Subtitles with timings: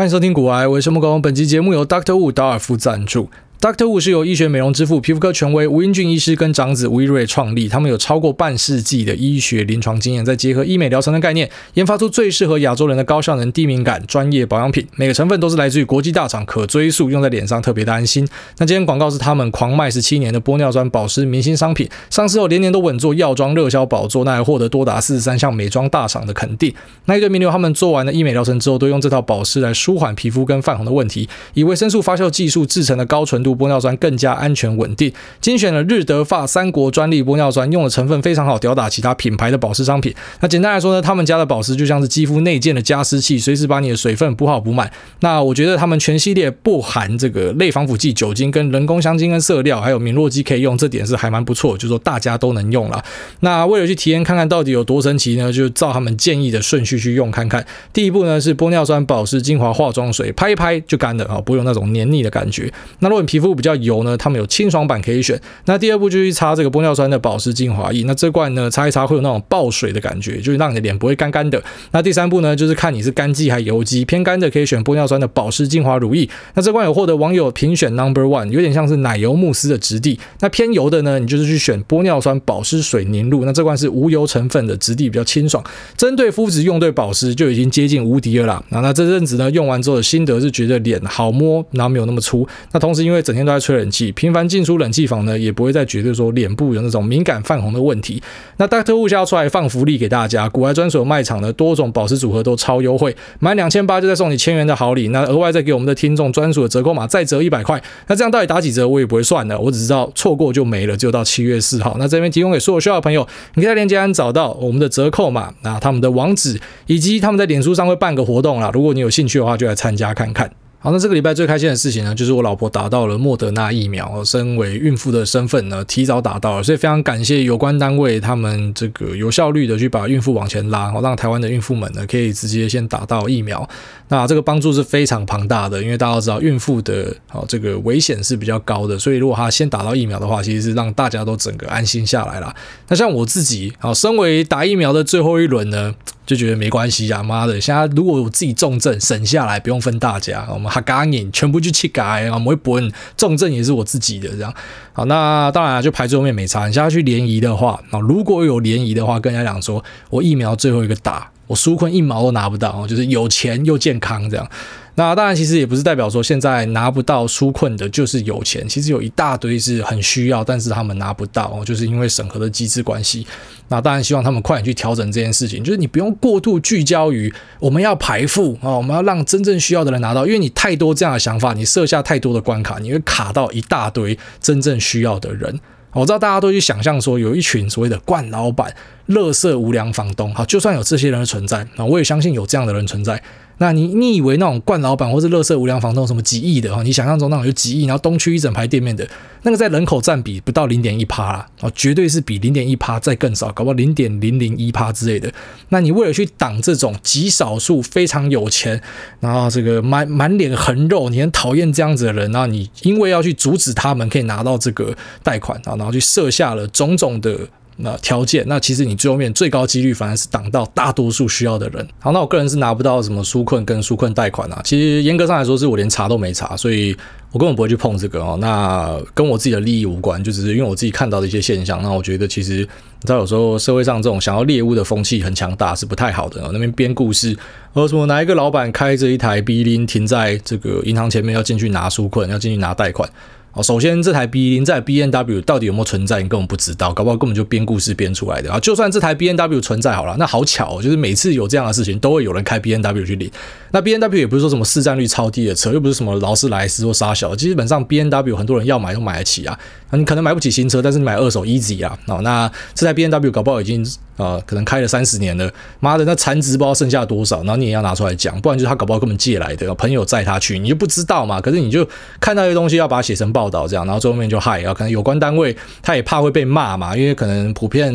[0.00, 1.20] 欢迎收听古癌，我是木工。
[1.20, 3.28] 本期节目由 Doctor Wu 达尔夫赞助。
[3.60, 3.84] Dr.
[3.84, 14.86] Wu 是由医学美容之父、皮肤科权威吴英俊医师跟长子吴一瑞创立，他们有超过半世纪的医学临床经验，再结合医美疗程的概念，研发出最适合亚洲人的高效能、低敏感专业保养品。
[14.96, 18.26] 每个成分都是来自于国际大厂，可追溯，用在脸上特别的安心。
[18.56, 26.74] 那今天广告是他们狂卖十七年的玻尿酸保湿明星商品，上市后连年都稳坐药妆热销宝座，那还获得多达四十三项美妆大厂的肯定。
[27.04, 34.30] 那一对名流他们做完了医美疗程之后，都用这套保湿来舒缓皮肤跟泛红的问题，以维生素发酵技术制成的高纯度玻尿酸更加。
[34.40, 40.14] 安全稳定，精选了日德法三国专利玻尿酸，用的成分非常好，吊打其他品牌的保湿商品。
[40.40, 44.90] 那简单来说呢，他们家的保湿就像是肌肤内建的加湿器，随时把你的水分补好补满。
[45.20, 53.04] 那我觉得他们全系列不含这个类防腐剂、酒精跟人工香精跟色料，还有敏弱肌可以用，这点是还蛮不错，就说大家都能用了。
[53.40, 57.66] 那为了去体验看看到底有多神奇呢，就照他们建议的顺序去用看看。
[57.92, 62.72] 第一步呢是玻尿酸保湿精华化妆水，拍一拍就干了啊，不用那种黏腻的感觉。
[63.00, 65.40] 那如果你皮皮肤比较油呢，他们有清爽版可以选。
[65.64, 68.04] 那第二步就去擦这个玻尿酸的保湿精华液。
[68.06, 71.62] 那这罐呢，擦一擦会有那种爆水的感觉，就是让你的脸不会干干的。
[71.92, 76.28] 那第三步呢，就是看你是干肌还油肌，偏干的可以选玻尿酸的保湿精华乳液。
[76.52, 80.20] 那这罐有获得网友评选 Number One，有点像是奶油慕斯的质地。
[80.40, 83.46] 那偏油的呢，你就是去选玻尿酸保湿水凝露。
[83.46, 85.64] 那这罐是无油成分的，质地比较清爽。
[85.96, 88.62] 针对肤质用对保湿就已经接近无敌了啦。
[88.68, 92.46] 那那这阵子呢，用完之后的心得是觉得脸好摸，然后没有那么粗。
[92.72, 94.40] 那同时因为整天都在吹冷气，频繁。
[94.50, 98.20] 进出冷气房呢，也不会再觉得说脸部有那种敏感泛红的问题。
[98.56, 98.92] 那 Dr.
[98.92, 105.06] Wu 要出来放福利给大家，股癌专属卖场的多种保湿组合都超优惠，满两千八就再送你千元的好礼。
[105.08, 107.80] 那额外再给我们的听众专属的折扣码，再折一百块。
[108.08, 111.94] 那这样到底打几折，我也不会算的，我只知道错过就没了，就到七月四号。
[112.00, 116.58] 那这边提供给所有需要的朋友，你可以在链接栏找到我们的折扣码，那他们的网址
[116.88, 118.72] 以及他们在脸书上会办个活动啦。
[118.74, 120.50] 如果你有兴趣的话，就来参加看看。
[120.82, 133.68] 好，那这个礼拜最开心的事情呢，就是我老婆打到了莫德纳疫苗，身为孕妇的身份呢，提早打到了，所以非常感谢有关单位，他们这个有效率的去把孕妇往前拉，让台湾的孕妇们呢可以直接先打到疫苗。
[134.08, 142.56] 那这个帮助是非常庞大的，因为大家都知道孕妇的哦这个危险是比较高的，所以如果她先打到疫苗的话，其实是让大家都整个安心下来了。
[142.88, 145.94] 那像我自己啊，身为打疫苗的最后一轮呢。
[146.26, 147.60] 就觉得没关系呀，妈的！
[147.60, 154.54] 现在如果我自己重症省下来，不用分大家，我们哈嘎你全部去乞改啊，我不问重症也是我自己的这样。
[154.92, 156.66] 好，那当然就排最后面没差。
[156.66, 164.48] 你现在去联谊的话，啊，如果有联谊的话，跟人家讲说我疫苗最后一个打，我纾困一毛都拿不到，就是有钱又健康这样。
[164.94, 173.26] 那当然，其实也不是代表说现在拿不到纾困的就是有钱，其实有一大堆是很需要，但是他们拿不到，就是因为审核的机制关系。
[173.66, 185.58] 那当然希望他们快点去调整这件事情，就是你不用过度聚焦于我们要排富啊，我们要让真正需要的人拿到，因为你太多这样的想法，你设下太多的关卡，你会卡到一大堆真正需要的人。
[185.92, 188.74] 我知道大家都去想象说有一群所谓的惯老板、
[189.06, 193.22] 乐色无良房东，好，就算有这些人的存在，那我也相信有这样的人存在。
[193.60, 196.82] 那你你以为那种冠老板或是乐色无良房东什么几亿的哈？
[196.82, 199.06] 你想象中那种有几亿，然后东区一整排店面的
[199.42, 205.30] 那个在人口占比不到零点一趴啦，哦，绝对是比零点一趴再更少，搞不好零点零零一趴之类的。
[205.68, 208.80] 那你为了去挡这种极少数非常有钱，
[209.20, 217.38] 然后这个满满脸横肉，你很讨厌这样子的人，然后你因为要去阻止他们可以拿到这个贷款啊，然后去设下了种种的。
[217.82, 221.86] 那条件，那其实你最后面最高几率反而是挡到大多数需要的人。
[221.98, 224.60] 好，那我个人是拿不到什么纾困跟纾困贷款啊。
[224.64, 226.96] 其实严格上来说，是我连查都没查，所以
[227.32, 228.36] 我根本不会去碰这个哦。
[228.40, 231.82] 那跟我自己的利益无关，就只是因为我自己看到的一些现象。
[231.82, 236.40] 那我觉得其实你知道，有时候社会上这种想要猎物的风气很强大，是不太好的。
[236.52, 237.36] 那边编故事，
[237.72, 243.08] 呃，什么哪一个老板开着一台 B10 停在这个银行前面，要进去拿纾困，要进去拿贷款。
[243.52, 248.60] 哦，首先这台 B10 在 B N W 到底有没有存在，你根本不知道，搞不好根本就编故事编出来的啊！
[248.60, 253.30] 就算这台 B N W 存在好了，那好巧哦，就是每次有这样的事情，都会有人开 B N W 去领。
[253.72, 259.58] 那 B N W 也不是说什么市占率超低的车，又不是什么劳斯莱斯或沙小，基本上 B N W 很多人要买都买得起啊。
[259.92, 261.98] 你可能买不起新车，但是你买二手 Easy 啊。
[262.06, 263.84] 哦，那这台 B N W 搞不好已经。
[264.16, 271.40] 呃，可能开了三十年了，妈的，那残值不知道剩下多少，然后你也要拿出来讲，不然就是他搞不好根本借来的，朋友载他去，你就不知道嘛。
[271.40, 271.88] 可是你就
[272.20, 277.90] 看到一个东西，要把它写成报报道这样，然后最后面就害啊，可能有关单位他也怕会被骂嘛，因为可能普遍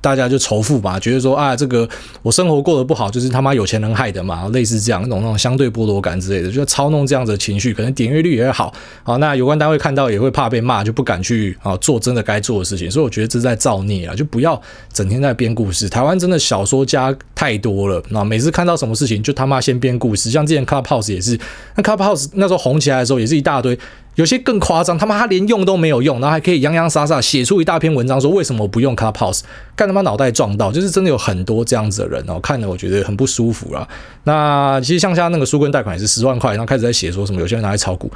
[0.00, 1.88] 大家就仇富嘛，觉得说啊这个
[2.22, 9.14] 我生活过得不好，就是他妈有钱人害的嘛，类似这样那种那种相对剥夺感之类的，就操弄这样子的情绪，可能点阅率也会好啊。
[9.18, 14.60] 那有关单位看到也会怕被骂，就不敢去啊做真的该做的事情，所以我觉得这是在造孽啊，就不要
[14.92, 15.88] 整天在编故事。
[15.88, 21.38] 台湾真的小说家太多了，那每次看到什么事情就他妈先编故事，像之前 Clubhouse 也是，
[21.76, 23.78] 那 Clubhouse 那时候红起来的时候也是一大堆，
[24.16, 29.42] 有些更夸张，他妈他连用都没有用，然后还可以洋洋洒洒写出一大篇文章说为什么不用 Car Pose，
[29.74, 33.88] 干他妈脑袋撞到，就是真的有很多这样子的人哦，看了我觉得很不舒服啦。
[34.24, 38.10] 那其实像像那个书棍贷款也是十万块，然后开始在写说什么有些人拿来炒股。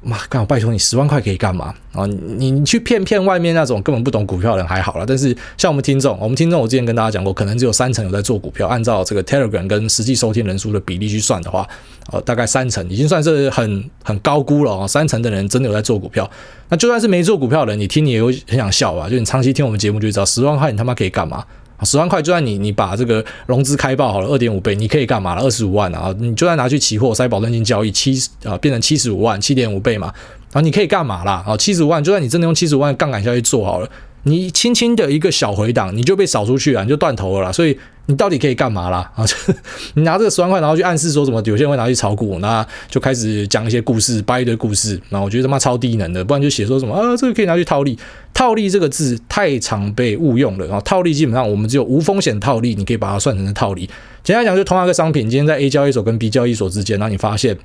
[0.00, 2.06] 妈，干我拜托你十万块可以干嘛啊？
[2.06, 8.68] 你你去骗骗外面那种根本不懂股票的人还好啦，但是像我们听众，我们听众我之前跟大家讲过，可能只有三成有在做股票。
[8.68, 11.68] 按照这个 Telegram 跟实际收听人数的比例去算的话，
[12.12, 14.86] 呃，大概三成已经算是很很高估了啊。
[14.86, 16.30] 三成的人真的有在做股票，
[16.68, 19.08] 那就算是没做股票的人，你听你也会很想笑吧？
[19.08, 21.44] 就你长期听我们节目就知道，十万块你他妈可以干嘛？
[21.84, 25.42] 十万块，就算你你把这个融资开爆好了，二点五倍，你可以干嘛了？
[25.42, 28.14] 二十五万啊，你就算拿去期货塞保证金交易，七
[28.44, 30.12] 啊变成七十五万，七点五倍嘛，
[30.52, 31.44] 然后你可以干嘛啦？
[31.46, 33.88] 啊，七十五万，就算你真的用七十五万杠杆下去做好了，
[34.24, 37.78] 你轻轻的一个小回档，你就被扫出去了，你就断头了啦，所以。
[38.10, 39.10] 你到底可以干嘛啦？
[39.14, 39.24] 啊，
[39.92, 41.42] 你拿这个十万块，然后去暗示说什么？
[41.44, 44.98] 有些人会拿去炒股，那就开始讲一些故事，掰一堆故事。
[45.10, 47.98] 然后我觉得他妈超低能的，不然就写说什么啊，这个可以拿去套利。
[48.32, 50.66] 套利这个字太常被误用了。
[50.66, 53.88] 然后套利基本上我们只有无风险套利，你可以把它算成是套利。
[54.24, 57.58] 简单讲，就同样一个商品，今天在 A 交易所跟 B 交易所之间，然后你发现，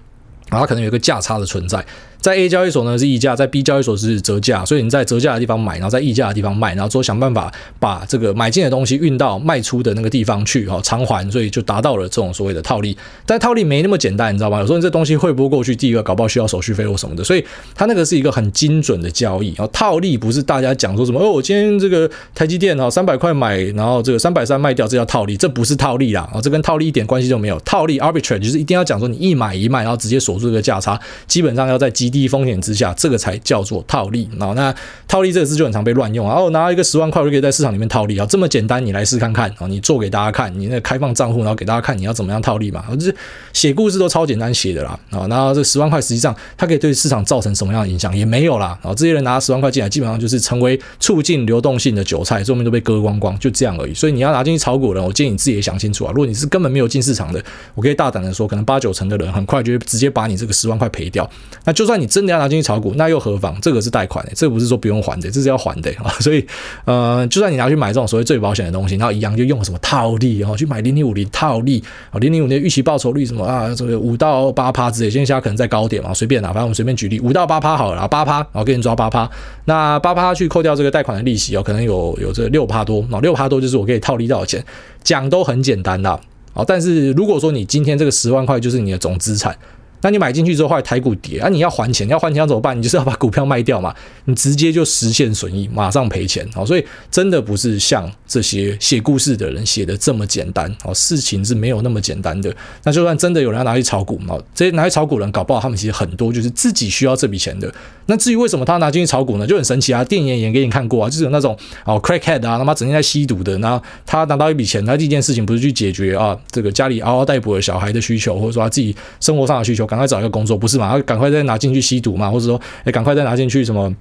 [0.50, 1.86] 然后可能有一个价差的存在。
[2.24, 12.98] 在 A 交易所呢是溢价，在 B 交易所是折价，所以你在折价的地方买，然后在溢价的地方卖，然后之后想办法把这个买进的东西运到卖出的那个地方去，哈，偿还，所以就达到了这种所谓的套利。
[13.26, 14.62] 但套利没那么简单，你知道吗？
[14.62, 17.44] 有时候你这东西汇拨过去，第一个搞不好需要手续费或什么的，所以
[17.76, 19.50] 它那个是一个很精准的交易。
[19.58, 27.60] 然后套利不是大家讲说什么哦，我今天这个台积电哈三百块买，然后这个三百三卖掉，这叫套利，这不是套利啦，啊，这跟套利一点关系都没有。
[27.66, 30.98] 套利 arbitrage 就是一定要讲说你一买一卖，然后直接锁住这个价差，
[31.28, 32.94] 基本上要在基低风险之下。
[32.94, 34.54] 这个才叫做套利啊！
[34.56, 34.74] 那
[35.08, 36.28] 套利这个字就很常被乱用！
[36.28, 38.26] 然后拿一个十万块，我就可以在市场里面套利啊！
[38.26, 39.68] 这么简单，你来试看看啊！
[39.68, 42.86] 你做给大家看，你那开放账户，然后给大家看你要怎么样套利嘛？
[42.96, 43.16] 就是
[43.52, 45.28] 写故事都超简单写的啦啊！
[45.28, 48.94] 然后这十万块实际上它可以对市场造成什么样的影响也没有啦啊！
[48.96, 53.94] 这些人拿十万块进来，基本上就是成为促进流动性的韭菜，后面都被割光光，就这样而已。
[53.94, 56.12] 所以你要拿进去炒股的，我建议你自己也想清楚啊！
[56.12, 57.44] 如果你是根本没有进市场的，
[57.76, 61.30] 我可以大胆的说，可能八九成的人很快就会直接把你这个十万块赔掉。
[61.66, 63.58] 那就算你你真的要拿进去炒股，那又何妨？
[63.62, 66.12] 这个是贷款的，这不是说不用还的，这是要还的啊。
[66.20, 66.46] 所以，
[66.84, 79.30] 呃，就算你拿去买这种所谓最保险的东西，然后一样就用什么套利，然后去买零零五零套利啊，零零五零预期报酬率什么啊，这个五到八趴之类，现在可能在高点嘛，随便拿，反正我们随便举例，五到八趴好了，八趴，然后给你抓八趴，
[79.66, 84.64] 那八趴去扣掉这个贷款的利息哦，可能有有这六趴多，六趴多就是我可以套利到的钱，
[85.04, 86.10] 讲都很简单的
[86.54, 86.64] 啊。
[86.68, 89.56] 但是如果说你今天这个十万块就是你的总资产。
[90.04, 92.78] 那你买进去之后，后来台股跌啊，你要还钱，你要还钱要怎么办？
[92.78, 93.96] 你就是要把股票卖掉嘛，
[94.26, 96.48] 你直接就实现损益，马上赔钱。
[96.54, 100.70] 好，所以真的不是像这些写故事的人写的这么简单。
[100.84, 102.54] 哦，事情是没有那么简单的。
[102.84, 107.74] 那就算真的有人要拿去炒股嘛，这些拿去炒股人搞不好他们其实很多就是自己需要这笔钱的。
[108.06, 109.48] 那至于为什么他拿进去炒股呢？
[109.48, 120.80] 就很神奇啊，电影也给你看过啊，就是有那种哦 crackhead 啊，他妈整天在吸毒的，然后他拿到一笔钱，他第一件事情不是去解决啊这个家里嗷嗷待哺的小孩的需求，或者说他自己生活上的需求，赶快找一个工作，不是。
[120.80, 120.92] 嘛？
[120.92, 123.96] 要赶快再拿进去吸毒嘛，或者说，哎，赶快再拿进去什么？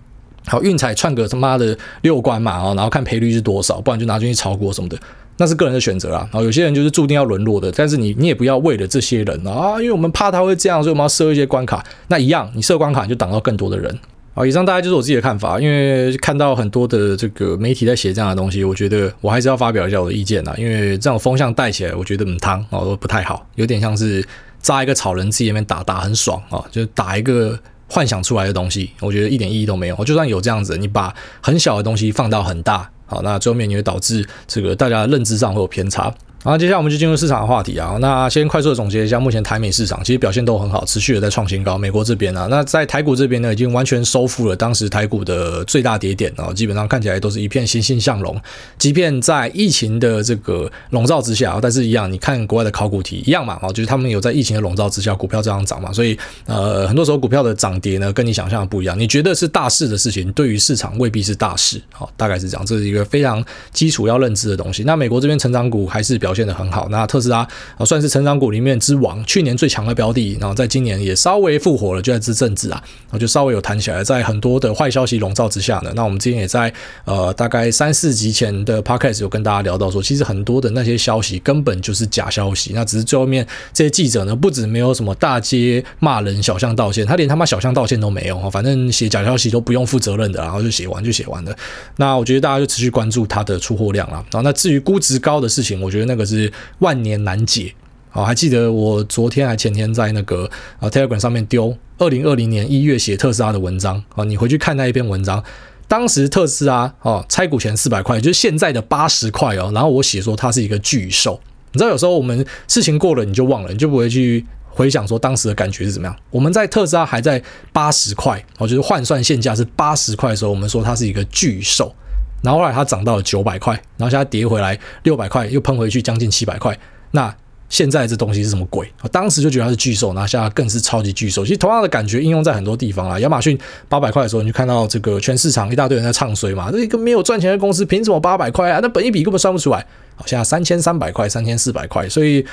[0.47, 4.99] 好运彩串个他妈的六关嘛，然后看赔率是多少，不然就拿进去炒股什么的，
[5.37, 6.27] 那是个人的选择啦。
[6.33, 11.85] 然后有些人就是注定要沦落的，但是你你也不要为了这些人啊，因为我们怕他会这样，所以我们要设一些关卡。
[12.09, 13.97] 那一样，你设关卡就挡到更多的人。
[14.35, 20.55] 好，以上大概就是我自己的看法，因为看到很多的这个媒体在写这样的东西，我觉得我还是要发表一下我的意见啦。
[20.59, 24.25] 因为这种风向带起来，我觉得很烫哦，都不太好，有点像是。
[24.63, 30.05] 扎一个草人，自己那边打打很爽啊，就打一个幻想出来的东西，我觉得一点意义都没有。
[30.05, 36.15] 就算有这样子，你把很小的东西放到很大，好，那最后面你会导致这个大家的认知上会有偏差。
[36.45, 37.97] 好，接下来我们就进入市场的话题啊。
[38.01, 41.79] 那先快速的总结一下，目前台美市场其实表现都很好，持续的在创新高。
[41.79, 48.37] 美国这边啊，那在台股这边呢，已经完全收复了当时台股的最大跌点啊，基本上看起来都是一片欣欣向荣。
[48.77, 55.93] 即便在疫情的这个笼罩之下，但是一样，你看国外的考古题一样嘛，哦，就是他们有在疫情的笼罩之下，股票这样涨嘛。
[55.93, 58.99] 所以呃，很多时候股票的涨跌呢，跟你想象的不一样。
[58.99, 61.81] 你觉得是大事的事情，对于市场未必是大事。
[61.93, 64.83] 好，大概是这样，这是一个非常基础要认知的东西。
[64.83, 66.89] 那美国这边成长股还是表表现得很好。
[66.89, 67.47] 那特斯拉
[67.77, 74.03] 啊，算是成长股里面之王，去年最强的标的，然后在今年也稍微复活了，就在这阵子啊，然后就稍微有弹起来。
[74.03, 76.73] 在很多的坏消息笼罩之下呢，那我们之前也在
[77.05, 91.55] 呃大概三四集前的 podcast 有跟大家聊到说，其实很多的那些消息根本就是假消息，那只是最后面这些记者呢，不止没有什么大街骂人、小巷道歉，他连他妈小巷道歉都没有，反正写假消息都不用负责任的，然后就写完就写完了。
[91.97, 94.25] 那我觉得大家就持续关注它的出货量了。
[94.31, 97.75] 然后那至于估值高的事情，我觉得那个可是万年难解。
[98.11, 100.49] 好，还记得我昨天还前天在那个
[100.79, 105.43] 啊 Telegram 上面丢二零二零年一月写特斯拉的文章啊，你回去看那一篇文章，
[105.89, 111.41] 当时特斯拉哦拆股前四百块，就是现在的八十块哦，然后我写说它是一个巨兽。
[111.73, 116.15] 你知道有时候我们事情过了你就忘了，你就不会去回想说当时的感觉是怎么样。
[116.31, 121.95] 我们在特斯拉还在八十块，哦就是换算现价是八十块的时候，我们说它是一个巨兽，
[122.43, 126.79] 然后后来它涨到了九百块，然后现在跌回来六百块，又喷回去将近七百块，
[127.13, 127.35] 那。
[127.69, 128.87] 现在这东西是什么鬼？
[129.01, 131.43] 我当时就觉得它是巨兽，那现在更是超级巨兽。
[131.43, 133.19] 其实同样的感觉应用在很多地方啊。
[133.21, 133.59] 亚马逊
[133.89, 138.79] 八百块的时候，你就看到这个全市场一大堆人在唱衰嘛，这一个没有赚钱的公司凭什么八百块啊？
[138.83, 139.87] 那本一笔根本算不出来。
[140.23, 142.45] 好，现在三千三百块、三千四百块，所以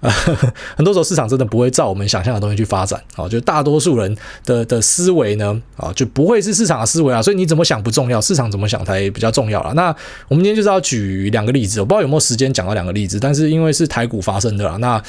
[0.00, 0.10] 呃，
[0.76, 3.28] 很多时候市场真的不会照我们想象的东西去发展啊。
[3.28, 7.20] 就大多数人的的思维呢，啊，就不会是市场的思维啊。
[7.20, 9.74] 所以你怎么想不重要，市场怎么想才比较重要了。
[9.74, 9.94] 那
[10.28, 15.02] 我们今天就是要举两个例子，我不知道有没有时间讲到两个例子，但是因为是台股发生的啦，那。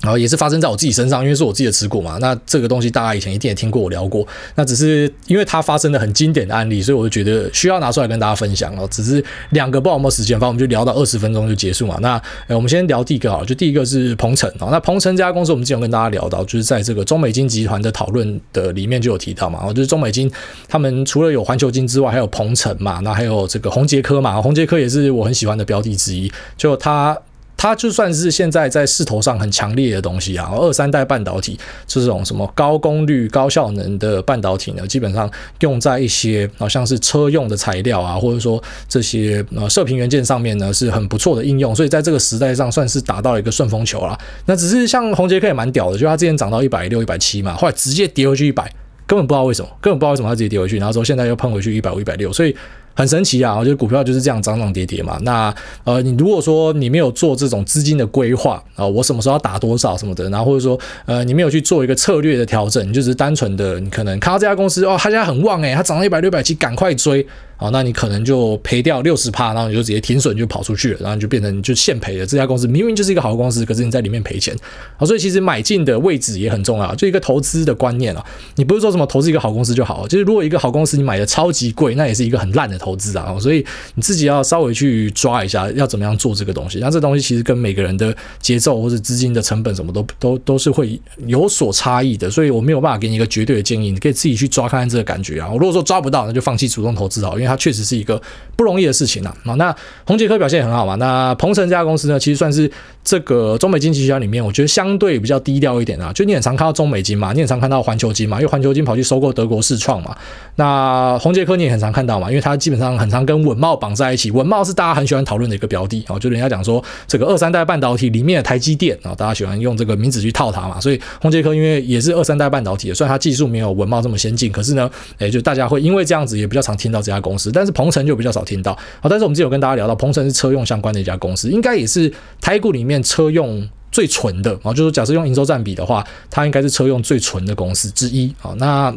[0.00, 2.18] 然后也是发生在我自己身上，因为是我自己的持股嘛。
[2.20, 4.26] 那这个东西大家以前一定也听过我聊过。
[4.54, 8.86] 那只是因为它发生的很经典的案例，所以我就觉得需要拿出来跟大家分享哦。
[8.90, 11.98] 只是两个不知道有没有时间，反正我们就聊到二十分钟就结束嘛。
[12.00, 14.68] 那呃，我们先聊第一个啊，就第一个是鹏程啊。
[14.70, 19.72] 那鹏程这家公司，我们之前有跟大家聊到，就是在这个中美金集团的讨论的里面就有提到嘛。
[19.72, 20.30] 就是中美金
[20.68, 24.40] 他们除了有环球金之外，还有鹏程嘛，那还有这个宏捷科嘛。
[24.40, 27.18] 宏捷科也是我很喜欢的标的之一，就它。
[27.58, 41.74] 它就算是现在在势头上很强烈的东西啊，二三代半导体这种什么高功率、高效能的半导体呢，基本上用在一些好像是车用的材料啊，或者说这些呃射频元件上面呢，是很不错的应用。
[41.74, 44.16] 所以在这个时代上，算是打到一个顺风球了。
[44.46, 48.72] 那只是像宏杰克也蛮屌的，就它之前涨到一百六、一百七嘛，后来直接跌回去一百，
[49.04, 52.54] 根本不知道为什么，根本不知道为什么它直接跌回去，然后之后现在又喷回去一百五、一百六，所以。
[52.98, 53.56] 很神奇啊！
[53.56, 55.16] 我觉得股票就是这样涨涨跌跌嘛。
[55.22, 60.76] 那呃，你如果说你没有做这种资金的规划啊，我什么时候要打多少什么的，然后或者说
[61.06, 67.24] 呃，你没有去做一个策略的调整，你就是单纯的你可能看到这家公司哦，它现在很旺诶，它涨到一百六百七，赶快追。
[67.60, 72.24] 好，那你可能就赔掉六十趴，然后你就直接停损就跑出去了，然后你就变成就现赔了。
[72.24, 74.54] 这家公司明明就是一个好公司，可是你在里面赔钱。
[74.96, 78.24] 好，所以其实买进的位置也很重要，就一个投资的观念啊。
[78.54, 83.36] 你不是说什么投资一个好公司就好，就是如果一个好公司你买的超级贵，那也是一个很烂的投投资啊。
[83.38, 83.64] 所以
[83.94, 86.78] 你自己要稍微去抓一下，要怎么样做这个东西。
[86.80, 95.48] 那这东西其实跟每个人的节奏或者资金的成本什么都都都是会有所差异的，所以我没有办法给你一个绝对的建议，你可以自己去抓看看这个感觉啊。
[95.48, 98.20] 我如果说抓不到，那就放弃主动投资好，因为它确实是一个。
[98.56, 99.72] 不容易的事情啊，那
[100.04, 100.96] 宏捷科表现也很好嘛。
[100.96, 102.68] 那鹏程这家公司呢，其实算是
[103.08, 106.12] 这个中美金集团里面，我觉得相对比较低调一点啊。
[106.12, 110.14] 就你很常看到中美金嘛，你很常看到环球金嘛，因为环球金跑去收购德国世创嘛。
[110.56, 114.30] 那宏杰科你也很常看到嘛，因为它基本上很常跟稳茂绑在一起。
[114.30, 120.78] 稳茂是大家很喜欢讨论的一个标的啊，就人家讲说这个二三代半导体里面的台积电啊，大家喜欢用这个名字去套它嘛。
[120.78, 127.50] 所以宏杰科因为也是二三代半导体，虽然它技术没有稳茂这么先进，可是呢，诶，就大家会因为这样子也比较常听到这家公司。
[127.50, 128.74] 但是鹏程就比较少听到。
[129.00, 134.72] 好，但是我们之前有跟大家聊到，鹏程是车用相关的一家公司，应该也是台股里面车用最纯的啊。
[134.72, 138.34] 就是假设用营收占比的话，它应该是车用最纯的公司之一。
[138.42, 138.94] 啊，那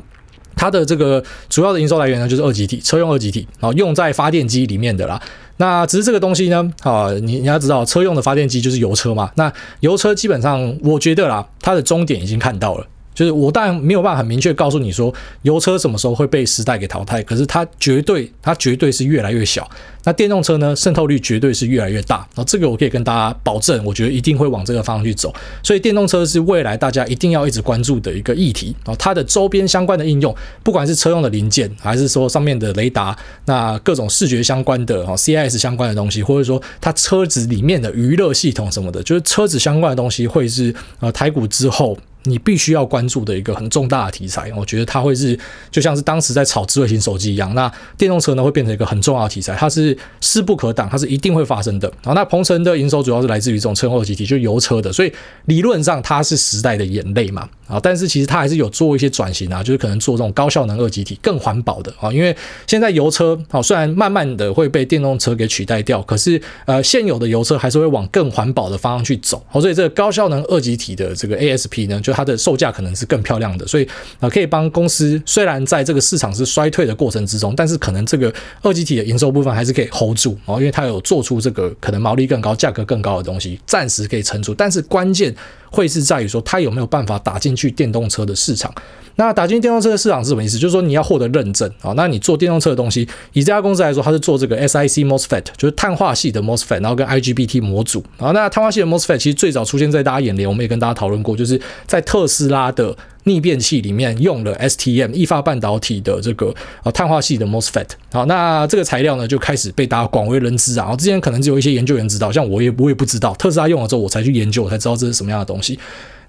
[0.56, 5.22] 它的这个主要的营收来源呢，就是二级体，车用二级体，然后用在发电机里面的啦。
[5.58, 9.32] 那只是这个东西呢，啊，你你要知道，车用的发电机就是油车嘛。
[9.36, 12.86] 那油车基本上，我觉得啦，它的终点已经看到了。
[13.14, 19.70] 就是我当然没有办法很明确告诉你说油车什么时候会被时代给淘汰，可是它绝对它绝对是越来越小。
[20.04, 22.18] 那电动车呢，渗透率绝对是越来越大。
[22.18, 25.32] 然后这个我可以跟大家保证，我觉得一定会往这个方向去走。
[25.62, 28.76] 所以电动车是未来大家一定要一直关注的一个议题。
[28.84, 33.16] 然它的周边相关的应用，不管是车用的零件，还是说上面的雷达，
[33.46, 41.96] 那各种视觉相关的哈 CIS 相关的东西，或者说它车子里面的娱乐系统什么的，就是车子相关的东西会是呃台股之后。
[42.24, 44.52] 你必须要关注的一个很重大的题材。
[44.56, 45.38] 我觉得它会是
[45.70, 51.92] 就像是当时在炒智慧型手机一样，那电动车呢会变成一个很重要的题材，它是势不可挡，它是一定会发生的。
[52.04, 55.12] 好，那鹏程的营收主要是来自于这种车用二极体，就油车的，所以
[55.46, 57.50] 理论上它是时代的眼泪嘛。
[57.68, 62.36] 啊，但是其实它还是有做一些转型啊，就是可能做这种高效能二极体更环保的啊，因为
[62.68, 69.42] 现在油车啊虽然慢慢的会被电动车给取代掉，可是呃现有的油车还是会往更环保的方向去走。
[69.48, 73.88] 好，所以这个高效能二极体的这个 ASP 呢，就它的售价可能是更漂亮的，所以
[74.20, 85.36] 啊可以帮公司虽然在这个市场是衰退的过程之中，但是可能这个二级体的营收部分还是可以 hold 住啊，因为它有做出这个可能毛利更高、价格更高的东西，暂时可以撑住，但是关键。
[85.72, 88.72] 会是在于说，它有没有办法打进去电动车的市场？
[89.16, 90.58] 那打进电动车的市场是什么意思？
[90.58, 91.94] 就是说你要获得认证啊。
[91.98, 98.32] 那你做电动车的东西，以这家公司来说，它是做这个 SiC MOSFET，就是碳化系的 MOSFET，然后跟 IGBT 模组啊。
[98.32, 102.96] 那碳化系的 MOSFET 其实最早出现在大家眼帘，我们也跟大家讨论过，就是在特斯拉的。
[103.24, 110.84] 逆变器里面用了 STM 意法半导体的这个啊碳化系的 MOSFET，好，那这个材料呢就开始被大家广为人知啊。
[110.84, 115.78] 然后之前可能只有一些研究员知道，像我也我也不知道，特斯拉用了之后我才去研究，我才知道这是什么样的东西。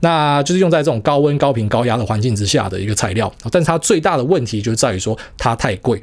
[0.01, 6.03] 那就是用在这种高温、高频、高压的环境之下的一个材料，但是它最大的问题就在于说它太贵。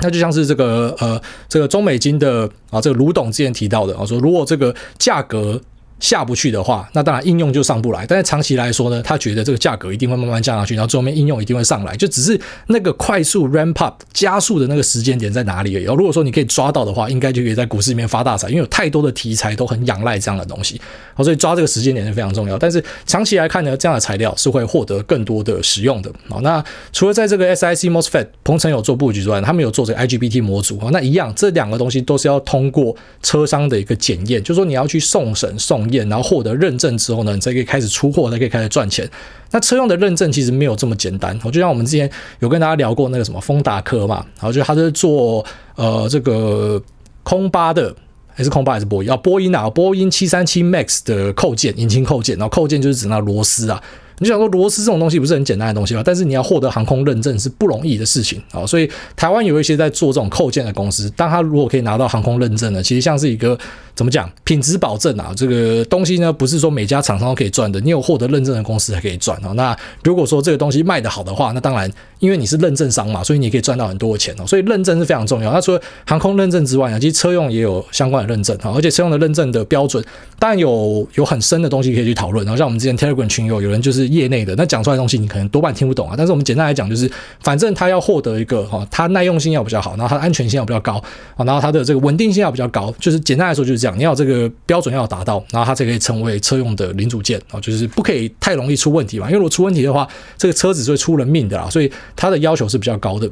[0.00, 5.60] 那就像是这个呃这个中美金的啊这个卢董之前提到的啊，说如果这个价格。
[6.02, 8.04] 下不去的话，那当然应用就上不来。
[8.06, 11.96] 但是长期来说呢，他觉得这个价格一定会慢慢降下去，然后最后面应用一定会上来。
[11.96, 15.84] 就只是那个快速 ramp up 加速的那个时间点在哪里而已。
[15.84, 20.80] 如果说你可以抓到的话，应该就可以在股市里面发大财，因为有太多的题材都很仰赖这样的东西。
[21.14, 22.58] 好，所以抓这个时间点是非常重要。
[22.58, 26.12] 但是长期来看呢，这样的材料是会获得更多的使用的。
[26.28, 30.80] 好，那除了在这个 SiC MOSFET 鹏程有做布局之外，他们有做这个 IGBT 模组。
[30.90, 36.72] 那一样，这两个东西都是要通过车商的一个检验，就是说你要去送审送验，然后获得认。
[36.82, 39.08] 证之后呢，你才可以开始出货，才可以开始赚钱。
[39.52, 41.38] 那车用的认证其实没有这么简单。
[41.44, 45.46] 我就像我们之前有跟大家聊过那个什么丰达科嘛，然后就他是做
[45.76, 46.82] 呃这个
[47.22, 47.94] 空巴的，
[48.34, 49.16] 还是空巴还是波音啊？
[49.16, 53.80] 波音啊，波音七三七 MAX 的扣件，引擎扣件，然后扣件就是指那螺丝啊。
[54.18, 56.02] 你想说螺丝这种东西不是很简单的东西吗？
[56.04, 58.66] 但是你要获得航空认证是不容易的事情啊。
[58.66, 63.58] 所以台湾有一些在做这种扣件的公司，当他如果可以拿到航空认证呢，其实像是一个。
[63.94, 64.28] 怎么讲？
[64.42, 67.78] 品质保证啊，这个东西呢，不是说每家厂商都可以赚的。
[67.80, 69.52] 你有获得认证的公司才可以赚哦。
[69.52, 71.88] 那如果说这个东西卖得好的话，那当然，
[72.18, 74.46] 因为你是认证商嘛，所以你可以赚到很多的钱哦。
[74.46, 75.52] 所以认证是非常重要。
[75.52, 78.72] 那除了航空认证之外呢，其实车用也有相关的认证啊。
[78.74, 80.02] 而且车用的认证的标准，
[80.38, 82.46] 当然有有很深的东西可以去讨论。
[82.46, 86.14] 然后像我们之前 Telegram 群友有人就是业内的，那讲出来的东西你可能多半听不懂啊。
[86.16, 91.02] 但是我们简单来讲，就是反正它要获得一个哈，它耐用性要比较好，然后它的安全性要比较高
[91.36, 92.94] 啊，然后它的这个稳定性要比较高。
[93.00, 94.50] 就是简单来说就是这样，你要这个。
[94.64, 103.28] 标准要达到，然后它才可以成为车用的零组件啊，就是不可以太容易出问题嘛，因为如果出问题的话，这个车子是会出人命的啦，所以它的要求是比较高的。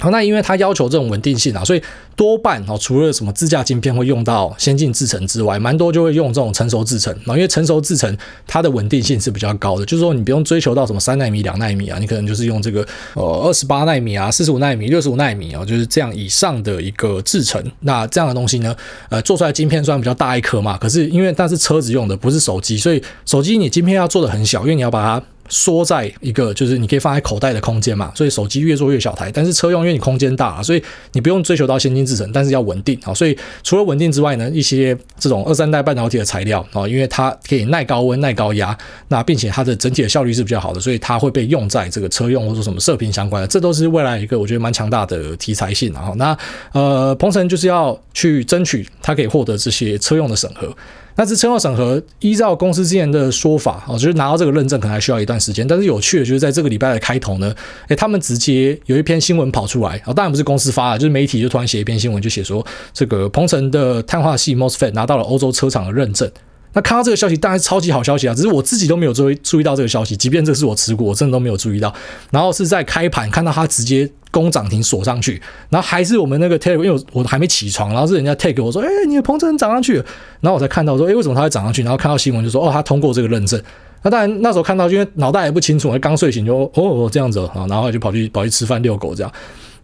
[0.00, 1.82] 好，那因为它要求这种稳定性啊，所以
[2.16, 7.34] 多半哦，除了什么自驾晶片会用到先进制程之外，蛮多就会用这种成熟制程啊。
[7.34, 12.80] 因为成熟制程它的稳定性是比较高的，就是说你不用追求到什么三奈米、两奈米啊，你可能就是用这个
[13.14, 17.62] 呃二十八奈米啊、四十五奈米、六十五奈米啊，就是这样以上的一个制程。
[17.80, 18.74] 那这样的东西呢，
[19.10, 25.22] 呃，做出来晶片虽然比较大一颗嘛，可是因为但是车子用的，不是手机，所以手机你晶片要做的很小，因为你要把它。
[25.50, 30.82] 缩在一个就是你可以放在口袋的空间嘛，所以手机越做越小台，但是车用因为你空间大啊，所以
[31.12, 33.12] 你不用追求到先进制程，但是要稳定啊。
[33.12, 38.76] 所以除了稳定之外呢，一些这种二三代半导体的材料啊，因为它可以耐高温、耐高压，
[39.08, 46.12] 那并且它的整体的效率是比较好的，所以它会被用在这个车用或者什么射频相关的，这都是未来一个我觉得蛮强大的题材性啊。
[46.16, 46.36] 那
[46.72, 50.72] 呃，鹏程就是要去争取它可以获得这些车用的审核。
[51.16, 55.66] 那这车号审核，依照公司之前的说法，哦，就是拿到这个认证可能还需要一段时间。
[55.66, 57.54] 但是有趣的就是在这个礼拜的开头呢，
[57.88, 66.30] 诶，他们直接有一篇新闻跑出来，啊，当然不是公司发的，就是媒体就突然写一篇新闻，就写说这个鹏程的碳化系 MOSFET 拿到了欧洲车厂的认证。
[66.72, 68.34] 那看到这个消息，当然超级好消息啊！
[68.34, 71.92] 只是我自己都没有注意注意到这个消息，即便这是我持股，我真的都没有注意到。
[72.30, 79.94] 然后是在开盘看到它直接攻涨停锁上去，然后还是我们那个 tag，因为我还没起床，然后是人家 take 我说，哎，你的鹏程涨上去，
[80.40, 81.82] 然后我才看到说，哎，为什么它会涨上去？
[81.82, 83.60] 然后看到新闻就说，哦，它通过这个认证。
[84.02, 89.32] 那当然那时候看到，因为脑袋也不清楚，刚睡醒就哦这样子啊，然后就跑去跑去吃饭遛狗这样。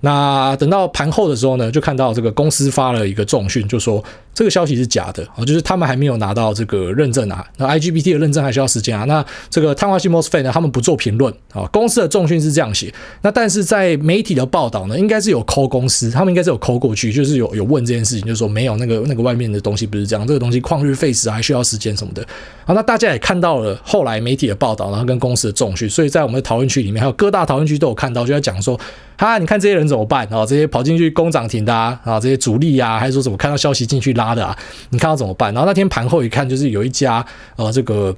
[0.01, 4.03] 那等到盘后的时候呢，就看到这个公司发了一个重讯，就说
[4.37, 7.43] 这个消息是假的啊，就是他们还没有拿到这个认证啊。
[7.57, 9.07] 那 IGBT 的认证还需要时间啊。
[9.07, 11.65] 那这个碳化矽 MOSFET 呢，他们不做评论啊。
[11.73, 22.23] 公司的重讯是这样写，那但是在媒体的报道呢，应该是有抠公司，他们应该是有抠过去，就是有有问这件事情，就是说没有那个那个外面的东西不是这样，这个东西旷日费时还需要时间什么的。
[22.67, 28.79] 好，那大家也看到了后来媒体的报道，然后跟公司的重讯，所以在我们的讨论区里面，还有各大讨论区都有看到，就在讲说。
[29.19, 30.45] 哈，你看这些人怎么办啊？
[30.45, 34.57] 这些跑进去攻涨停的啊，啊，这些主力啊，还是说怎么看到消息进去拉他的啊？
[34.91, 35.55] 你看到怎么办？
[35.55, 37.25] 然后那天盘后一看，就是有一家
[37.57, 38.15] 呃，这个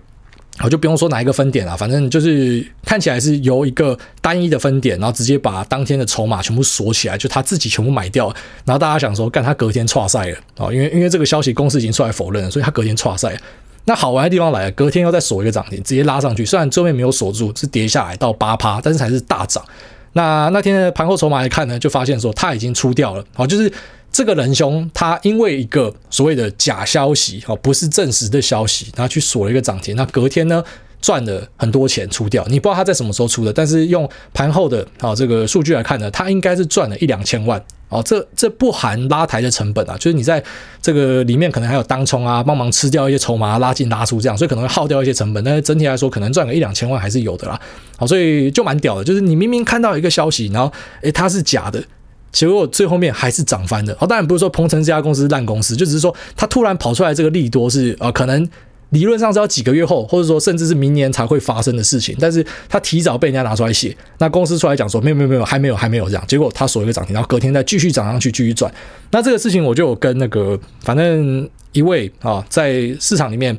[0.62, 8.26] 我就不用说哪一个分点了，反正就是看起来是由一个单一的分点，然后直接把当天的筹码全部锁起来，就他自己全部买掉。
[8.64, 10.72] 然后大家想说，干他隔天挫赛了啊？
[10.72, 13.38] 因为因为这个消息公司已经出来否认了，所以他隔天挫赛。
[13.84, 16.44] 那好玩的地方来了，隔天又再锁一个涨停，直接拉上去。
[16.44, 19.64] 虽然最后面没有锁住，是跌下来到八趴，但是还是大涨。
[20.12, 23.72] 那那天的盘后筹码来看呢，就发现说他已经出掉了，好，就是
[24.10, 30.62] 这个仁兄他因为一个所谓的假消息，哦，不是证实的消息，然后去锁了一个涨停，那隔天呢
[31.00, 37.62] 赚了很多钱出掉，你不知道他在什么时候出的，但是用盘后的啊这个数据来看呢，他应该是赚了一两千万。
[37.90, 40.44] 哦，这这不含拉抬的成本啊，就是你在
[40.82, 47.58] 这个里面可能还有当冲啊，帮忙吃掉一些筹码，拉进拉出这样，所以可能会耗掉一些成本，但是整体来说可能赚个一两千万还是有的啦。
[47.96, 51.82] 好，所以就蛮屌的，就是你明明看到一个消息，然后诶它是假的，
[52.32, 53.96] 结果最后面还是涨翻的。
[54.00, 58.48] 哦，当然不是说鹏程这家公司是烂公司，就只是说它突然跑出来这个利多是呃可能。
[58.90, 68.72] 理论上是要几个月后，或者说甚至是明年才会发生的事情，但是他提早被人家拿出来写，那公司出来讲说没有没有没有还没有还没有这样，结果他锁一个涨停，然后隔天再继续涨上去继续赚，
[69.10, 73.54] 那这个事情我就有跟那个反正一位啊在市场里面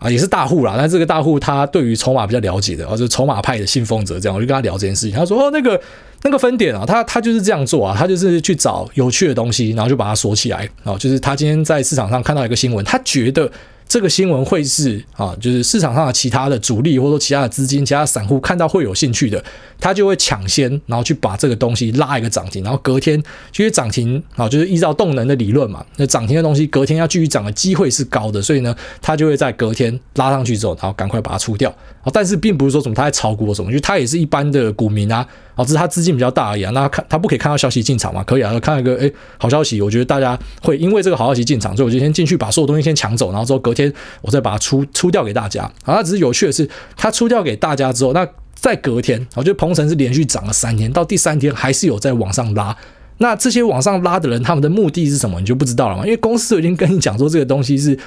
[0.00, 5.80] 啊也是大户啦，那这个大户他对于筹码比较了解的，就是筹码派的信奉者这样，我就跟他聊这件事情，他说哦那个
[6.24, 13.50] 那个分点啊，他他就是这样做啊，他就是去找有趣的东西，然后就把它锁起来啊，就是他今天在市场上看到一个新闻，他觉得。
[13.86, 19.44] 这个新闻会是啊，就是市场上的其他的主力，或者说其他的资金、其他的散户看到会有兴趣的，
[19.78, 31.72] 他就会抢先，然后去把这个东西拉一个涨停，然后隔天其实涨停啊，就是依照动能的理论嘛，那涨停的东西隔天要继续涨的机会是高的，所以呢，他就会在隔天拉上去之后，然后赶快把它出掉。
[32.10, 35.24] 但是并不是说什么他在炒股什么，就他也是一般的股民啊，
[35.56, 36.70] 哦，只是他资金比较大而已啊。
[36.72, 38.22] 那他看他不可以看到消息进场嘛？
[38.24, 45.62] 可以啊，看一个诶好消息，我觉得大家会因为这个好消息进场，所以我就先进去把所有东西先抢走，然后之后隔天我再把它出出掉给大家。
[45.84, 52.76] 啊，那只是有趣的是，他出掉给大家之后，那在隔天，我觉得鹏程是连续涨了三天，到第三天还是有在往上拉。
[53.18, 55.38] 那这些往上拉的人，他们的目的是什么？
[55.38, 56.04] 你就不知道了嘛？
[56.04, 57.98] 因为公司已经跟你讲说这个东西是。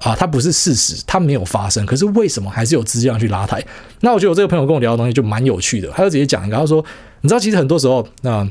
[0.00, 1.84] 啊，它不是事实，它没有发生。
[1.86, 3.62] 可是为什么还是有资金去拉抬？
[4.00, 5.88] 那我觉得我这个朋友跟我聊的东西就蛮有趣的。
[5.90, 6.84] 他就直接讲一个，他说
[7.20, 8.48] ：“你知道，其实很多时候，那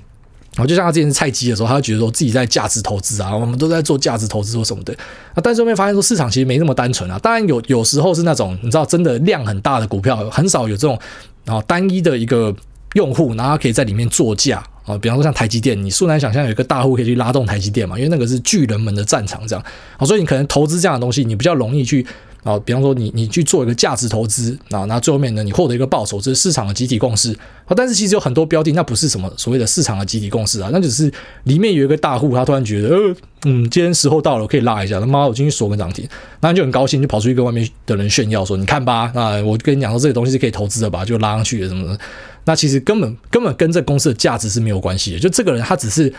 [0.57, 4.93] 我就像他之前是菜鸡的时候，他就觉得说自己在价值投资啊，我们都在做价值投资或什么的。
[5.33, 7.17] 啊，但是后面发现说市场其实没那么单纯啊。
[7.19, 10.99] 当然有有时候是那种你知道，真的量很大的股票，很少有这种
[11.45, 12.55] 啊单一的一个
[12.93, 17.95] 用户，然后可以在里面做价。”啊，比方说像台积电，你素难想象有一个大户可以去拉动台积电嘛？
[17.95, 19.63] 因为那个是巨人们的战场，这样
[19.97, 22.03] 啊，所以你可能投资这样的东西，你比较容易去
[22.41, 27.31] 啊，比方说你你去做一个价值投资啊，那最后面呢，你获得一个报酬，这是市场的集体共识
[27.65, 27.73] 啊。
[27.77, 31.11] 但是其实有很多标的，那不是什么所谓的市场的集体共识啊，那只是
[31.43, 41.99] 里面有一个大户，他突然觉得，呃，嗯，今天时候到了，可以拉一下，他妈我进去锁个涨停，那就很高兴，就跑出去跟外面的人炫耀说，你看吧，啊，我跟你讲说这个东西是可以投资的吧，就拉上去了什么的。
[42.49, 46.11] 那其实根本根本跟这公司的价值是没有关系的，就这个人他只是。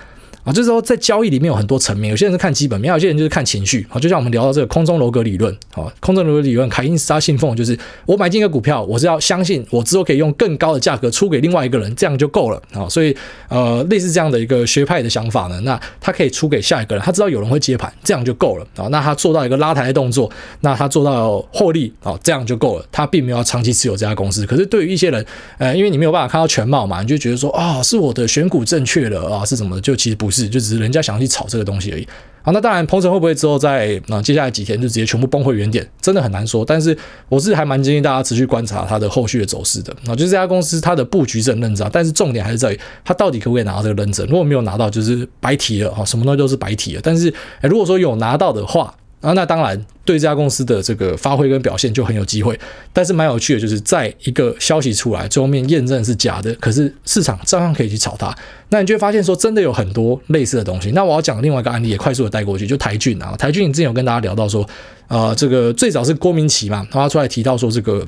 [0.52, 3.86] 就是说，在交易里面有很多层面，有些人是看基本面，有些人就是看情绪。
[3.90, 12.62] 啊，就像我们聊到这个空中楼阁理论，啊，空中楼阁理论，凯因斯他信奉就是，我买进一个股票，我是要相信我之后可以用更高的价格出给另外一个人，这样就够了。
[12.72, 13.16] 啊，所以
[13.48, 18.66] 呃，类似这样的一个学派的想法呢，那他可以出给下一个人，他知道有人会接盘，这样就够了。
[18.76, 22.84] 啊，那他做到一个拉抬的动作，那他做到获利，啊，这样就够了。
[22.92, 24.46] 他并没有要长期持有这家公司。
[24.46, 25.24] 可是对于一些人，
[25.58, 29.80] 呃，因为你没有办法看到全貌嘛，你就觉得说，啊，是我的选股正确了啊，是什么？
[29.80, 31.10] 就其实不是，就只是人家想。
[31.10, 32.06] 要去炒这个东西而已。
[32.42, 36.64] 好，那当然，鹏程会不会之后在那接下来几天就直接全部崩回原点，真的很难说。
[36.64, 36.96] 但是
[37.28, 39.92] 我是还蛮建议大家持续观察它的后续的走势的。
[40.04, 44.24] 那就是这家公司它的布局是很认真，但是重点还是在于它到底可不可以拿到这个认证。
[44.26, 47.00] 如果没有拿到，就是白提了哈，什么东西都是白提了。
[47.02, 52.58] 但是，如果说有拿到的话，啊，那当然对这家公司的这个发挥跟表现就很有机会，
[52.92, 58.34] 但是蛮有趣的，就是在一个消息出来，最后面验证是假的，可是市场照样可以去炒它。
[58.70, 60.92] 那你就会发现说，真的有很多类似的东西。
[60.92, 64.66] 那我要讲另外一个案例，也快速的带过去，就台俊啊，台郡之前有跟大家聊到说，
[65.08, 68.06] 呃，这个最早是郭明錤嘛，他出来提到说，这个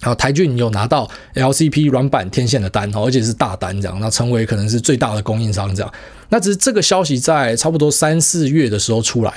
[0.00, 5.92] 啊，台俊有拿到 LCP 软板天线的单，而且是大单这样，那成为可能是最大的供应商这样。
[6.30, 9.34] 那只是这个消息在差不多三四月的时候出来。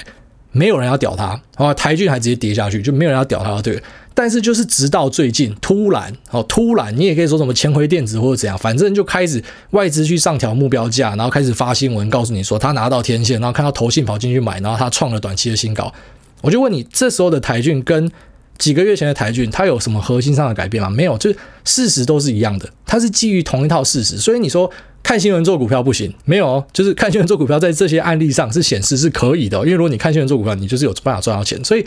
[0.52, 3.82] 没有人要屌它，啊，台郡还直接跌下去，就没有人要屌它，对。
[4.16, 15.94] 但是就是直到最近，突然，哦，突然，你也可以说什么千回电子或者怎样，反正就开始外资去上调目标价，然后开始发新闻告诉你说他拿到天线，然后看到投信跑进去买，然后他创了短期的新高。
[16.42, 18.12] 我就问你，这时候的台郡跟
[18.58, 20.90] 几个月前的台郡，它有什么核心上的改变吗？
[20.90, 24.18] 没有，就是事实都是一样的，它是基于同一套事实。
[24.18, 24.70] 所以你说
[25.04, 31.86] 看新闻做股票不行，没有哦，就是看新闻做股票在这些案例上是显示是可以的，因为如果你看新闻做股票，你就是有办法赚到钱，所以。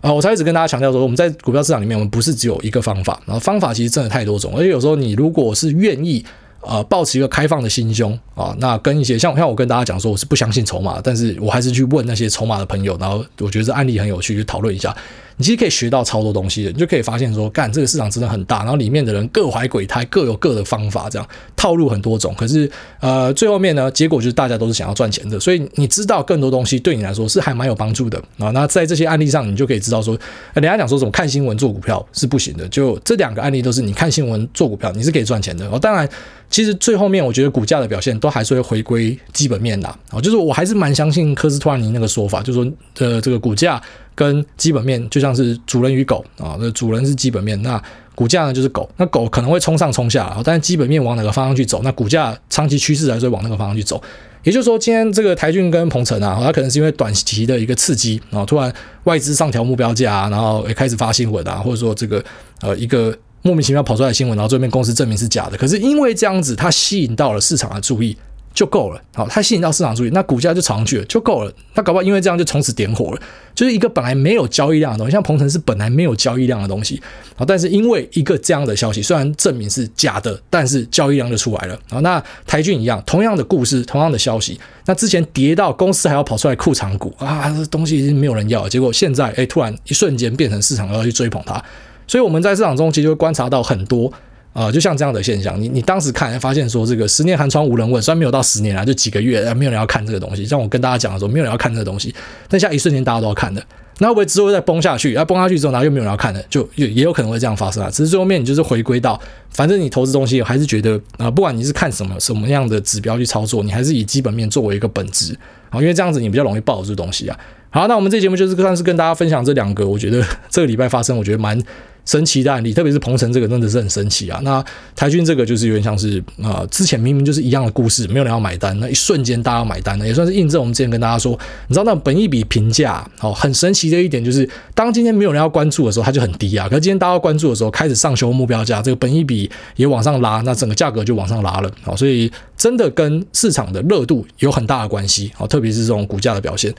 [0.00, 6.22] 啊，我才一直跟大家强调说，我们在股票市场里面，我们不是只有一个方法，然后方法其实真的太多种，而且有时候你如果是愿意，
[6.60, 14.94] 呃，抱持一个开放的心胸啊，那跟一些像像我跟大家讲说，我是不相信筹码，但是我还是去问那些筹码的朋友，然后我觉得这案例很有趣，就讨论一下。
[15.36, 22.34] 你其实可以学到超多东西的，你就可以发现说，干这个市场真的很大，然后里面的人各怀鬼胎，各有各的方法，这样套路很多种。
[22.36, 22.70] 可是，
[23.00, 28.50] 呃，最后面呢，结果就是大家都是想要赚钱的，所以你知道更多东西对你来说是还蛮有帮助的啊。
[28.50, 30.18] 那在这些案例上，你就可以知道说，
[30.54, 35.68] 人家讲说什么看新闻做股票是不行的，就这两个案例都是你看新闻做股票，你是可以赚钱的。
[35.70, 36.08] 哦，当然，
[36.48, 39.88] 其实最后面我觉得股价的表现都还是会回归基本面的。
[40.10, 43.82] 啊，就是我还是蛮相信科斯托尼那个说法，就是说，呃，这个股价。
[44.16, 47.82] 跟基本面就像是主人与狗啊，那主人是基本面，那
[48.14, 54.00] 股价呢就是狗，那狗可能会冲上冲下，但是基本面往哪个方向去走，那股价长期趋势还是会往那个方向去走。
[54.44, 62.24] 也就是说，今天这个台郡跟鹏程啊，它可能是因为短期的一个刺激啊，突然外资上调目标价，然后也开始发新闻啊，或者说这个
[62.60, 63.12] 呃一个
[63.44, 68.16] 莫名其妙跑出来新闻，然后这边公司证明是假的，可是因为这样子，它吸引到了市场的注意。
[68.54, 71.52] 就够了，好，它吸引到市场注意，那股价就炒上去了，就够了。
[71.74, 73.20] 那搞不好因为这样就从此点火了，
[73.52, 77.02] 就是一个本来没有交易量的东西，像鹏程是本来没有交易量的东西，
[77.34, 81.76] 好，但是因为一个这样的消息，虽然证明是假的，但是交易量就出来了。
[81.90, 91.60] 好，那台郡一样，同样的故事，同样的消息，那之前跌到公司还要跑出来库藏股啊，这东西已经没有人要了，结果现在哎，突然一瞬间变成市场要去追捧它，
[92.06, 94.12] 所以我们在市场中其实会观察到很多。
[94.54, 100.46] 啊、就像这样的现象，你你当时看发现说这个十年寒窗无人问，虽然没有到十年啊，就几个月，没有人要看这个东西。
[100.46, 102.14] 像我跟大家讲的时候，没有人要看这个东西，
[102.48, 103.60] 但现在一瞬间大家都要看的，
[103.98, 105.12] 那会不会之后再崩下去？
[105.14, 107.90] 要、崩下去之后，然后又没有人要看的，就也有可能会这样发生啊。
[107.90, 115.36] 只是最后面你就是回归到，反正你投资东西还是觉得啊、不管你是看什么什么样的指标去操作，你还是以基本面作为一个本质
[115.70, 117.36] 啊，因为这样子你比较容易抱住东西啊。
[117.70, 121.60] 好，那我们这节目就是算是跟大家分享这两个，我觉得这个礼拜发生，我觉得蛮。
[122.04, 124.38] 神奇的案例，特别是鹏城这个真的是很神奇啊！
[124.44, 124.62] 那
[124.94, 131.32] 台军这个就是有点像是啊、呃，之前明明就是一样的故事，没有人要买单，那一瞬间大家要买单了，也算是印证我们之前跟大家说，
[131.66, 141.96] 你知道那本益比评价哦，很神奇的一点就是，当今天没有人要关注的时候，它就很低啊；可是今天大家要关注的时候，开始上修目标价，这个本益比也往上拉，那整个价格就往上拉了啊！
[141.96, 146.74] 所以真的跟市场的热度有很大的关系啊，特别是这种股价的表现。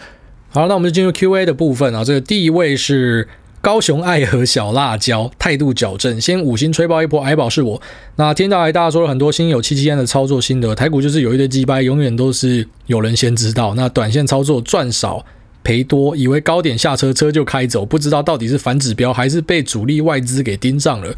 [0.50, 3.28] 好，那我们就进入 Q&A 的部分啊，这个第一位是。
[3.66, 7.82] 高雄爱河小辣椒态度矫正，先五星吹爆一波，矮宝是我。
[8.16, 13.74] 那听到大家说了很多新有七七安的操作心得，台股就是有一堆鸡掰，永远都是有人先知道。
[13.74, 15.26] 那短线操作赚少
[15.64, 21.12] 赔多，以为高点下车车就开走，不知道到底是反指标还是被主力外资给盯上了。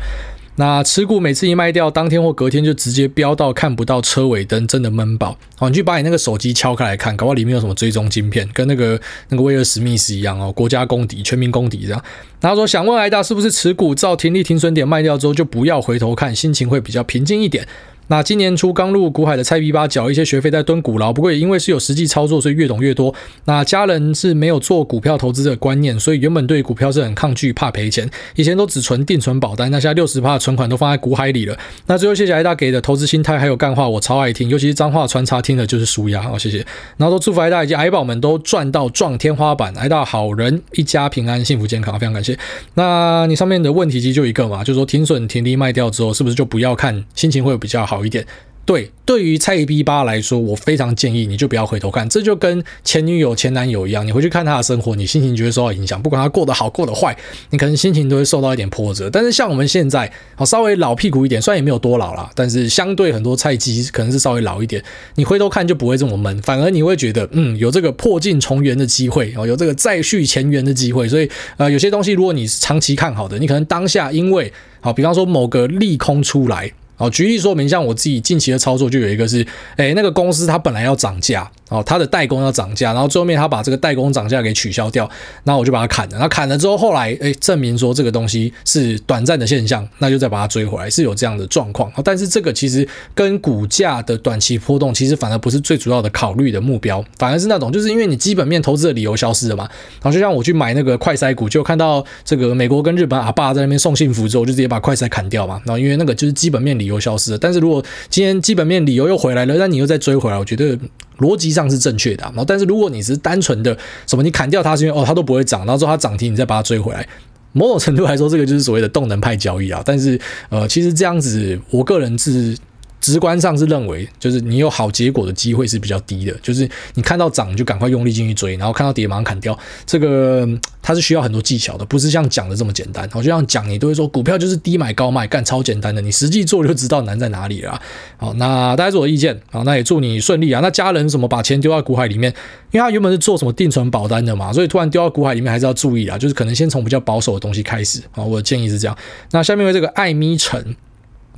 [0.59, 5.37] 那持股每次一卖掉，当天或隔天就直接飙到看不到车尾灯，真的闷爆。
[5.55, 12.03] 好，你去把你那个手机敲开来看，搞不好里面有什么追踪晶片，跟那个那个威尔史密斯一样哦，国家公敌、全民公敌这样。
[12.41, 17.67] 他说想问艾达是不是持股照停利停损点卖掉之后就不要回头看，心情会比较平静一点。
[18.07, 23.13] 那今年初刚入股海的蔡皮巴，缴一些学费在蹲股牢，不过也因为是有实际操作，所以越懂越多。
[23.45, 28.09] 那家人是没有做股票投资的观念，所以原本对股票是很抗拒，怕赔钱。
[28.35, 31.57] 以前都只存定存保单，那现在六十趴的存款都放在股海里了。
[31.87, 36.65] 那最后谢谢艾大给的投资心态还有干话，我超爱听，尤其是脏话穿插听的就是舒压哦，谢谢。
[36.95, 42.37] 然后都祝福艾大以及癌宝们都赚到撞天花板，艾大好人一家平安幸福健康，非常感谢。
[42.75, 47.96] 那你上面的问题其实就一个嘛，就是说停损停利卖掉之后，是不是就不要看，心情会比较好？
[47.97, 48.23] 好一点，
[48.63, 55.99] 对，对于菜逼吧来说，我非常建议你就不要回头看，这就跟前女友、前男友一样，你回去看他的生活，你心情就会受到影响。
[55.99, 57.15] 不管他过得好、过得坏，
[57.49, 59.09] 你可能心情都会受到一点波折。
[59.09, 64.83] 但是像我们现在，好稍微老屁股一点，虽然也没有多老啦，但是相对很多菜鸡可能是稍微老一点，
[65.15, 71.07] 你回头看就不会这么闷，反而你会觉得，嗯，有这个破镜重圆的机会哦，有这个再续前缘的机会。
[71.07, 76.69] 所以，呃，有些东西如果你长期看好的，你可能当下因为好，比方说某个利空出来。
[76.97, 85.09] 好，举例说明，像我自己近期的操作就有一个是，诶，那个公司它本来要涨价，哦，他的代工要涨价，然后最后面他把这个代工涨价给取消掉，
[85.43, 86.17] 那我就把它砍了。
[86.17, 91.91] 那砍了之后，后来诶证明说这个东西是短暂的现象，那就再把它追回来，是有这样的状况。
[92.03, 99.65] 但是这个其实跟股价的短期波动，其实反而不是最主要的考虑的目标，反而是那种就是因为你基本面投资的理由消失了嘛。
[100.01, 105.61] 然后就像我去买那个快筛股，就看到这个美国跟日本阿爸在那边送幸福之后，就直接把快筛砍掉嘛。
[105.65, 107.37] 然后因为那个就是基本面理由消失了。
[107.37, 110.77] 但是如果今天基本面理由又回来了，那你又再追回来，我觉得。
[111.19, 117.07] 逻辑上是正确的，然后但是如果你只是单纯的什么，你砍掉它是因为哦它都不会涨，然后之后它涨停，你再把它追回来，
[117.53, 119.81] 某种程度来说，这个就是所谓的动能派交易啊。
[119.85, 122.57] 但是呃，其实这样子，我个人是。
[122.99, 129.57] 直观上是认为，就是你有好结果的机会是比较低的，就是你看到涨就赶快用力进去追，然后看到跌马上砍掉。
[129.85, 130.47] 这个
[130.81, 133.07] 它是需要很多技巧的，不是像讲的这么简单。
[133.13, 137.79] 我就像讲，你都会说股票就是低买高卖，干超简单的，你实际做就知道难在哪里了。
[138.17, 140.59] 好，那大家是我的意见，好，那也祝你顺利啊。
[140.61, 142.33] 那家人什么把钱丢到股海里面，
[142.71, 148.23] 因为他原本是做什么定存保单的嘛，所以突然丢到股海里面还是要注意啊，就是可能先从比较保守的东西开始啊。
[148.23, 148.97] 我的建议是这样。
[149.31, 150.75] 那下面为这个艾咪陈。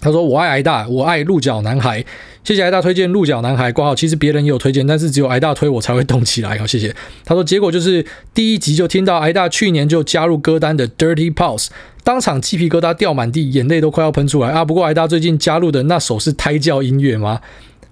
[0.02, 2.04] 他说：“我爱癌大，我爱鹿角男孩。
[2.44, 3.94] 谢谢癌大推荐鹿角男孩挂号。
[3.94, 6.58] 其实别人也有推荐，但是只有癌大推我才会动起来。
[6.58, 11.68] 好，谢谢。”他说：“结果就是第一集就听到癌大去年就加入歌单的 Dirty Pulse，
[12.04, 14.64] 当场鸡皮疙瘩掉满地，眼泪都快要喷出来啊！
[14.64, 17.42] 不过癌大最近加入的那首是胎教音乐吗？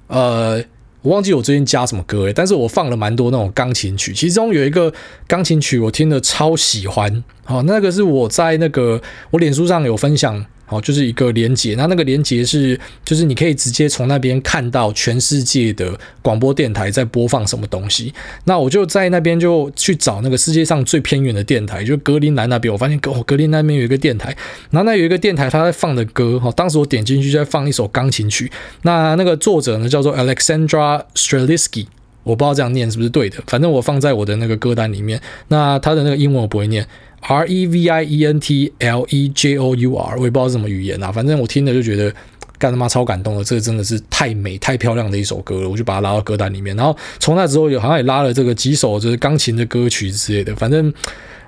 [0.07, 0.63] 呃，
[1.01, 4.93] 我忘记我最近加什么歌诶，但是我放了蛮多那种钢琴曲，其中有一个
[5.27, 7.23] 钢琴曲我听了超喜欢。
[7.43, 18.13] 好，那个是我在那个我脸书上有分享。”好，就是一个连接，那那个连接是，就是你可以直接从那边看到全世界的广播电台在播放什么东西。
[18.43, 22.69] 那我就在那边就去找那个世界上最偏远的电台，就格陵兰那边。
[22.69, 24.35] 我发现格格陵兰那边有一个电台，
[24.69, 28.51] 然后那有一个电台他在放的歌，哈，当时我点进去就在放一首钢琴曲。
[28.81, 31.87] 那那个作者呢叫做 Alexandra Streliski，
[32.23, 35.21] 我不知道这样念是不是对的，反正我放在我的那个歌单里面。
[35.47, 36.85] 那他的那个英文我不会念。
[37.21, 42.13] R E V I E N T L E J O U R，我也不知道是什么语言啊，反正我听了就觉得
[42.57, 46.75] 干他妈超感动的，这个真的是太美太漂亮的一首歌了，我就把它拉到歌单里面。
[46.75, 50.55] 然后从那之后，有好像也拉了这个几首就是钢琴的歌曲之类的。
[50.55, 50.91] 反正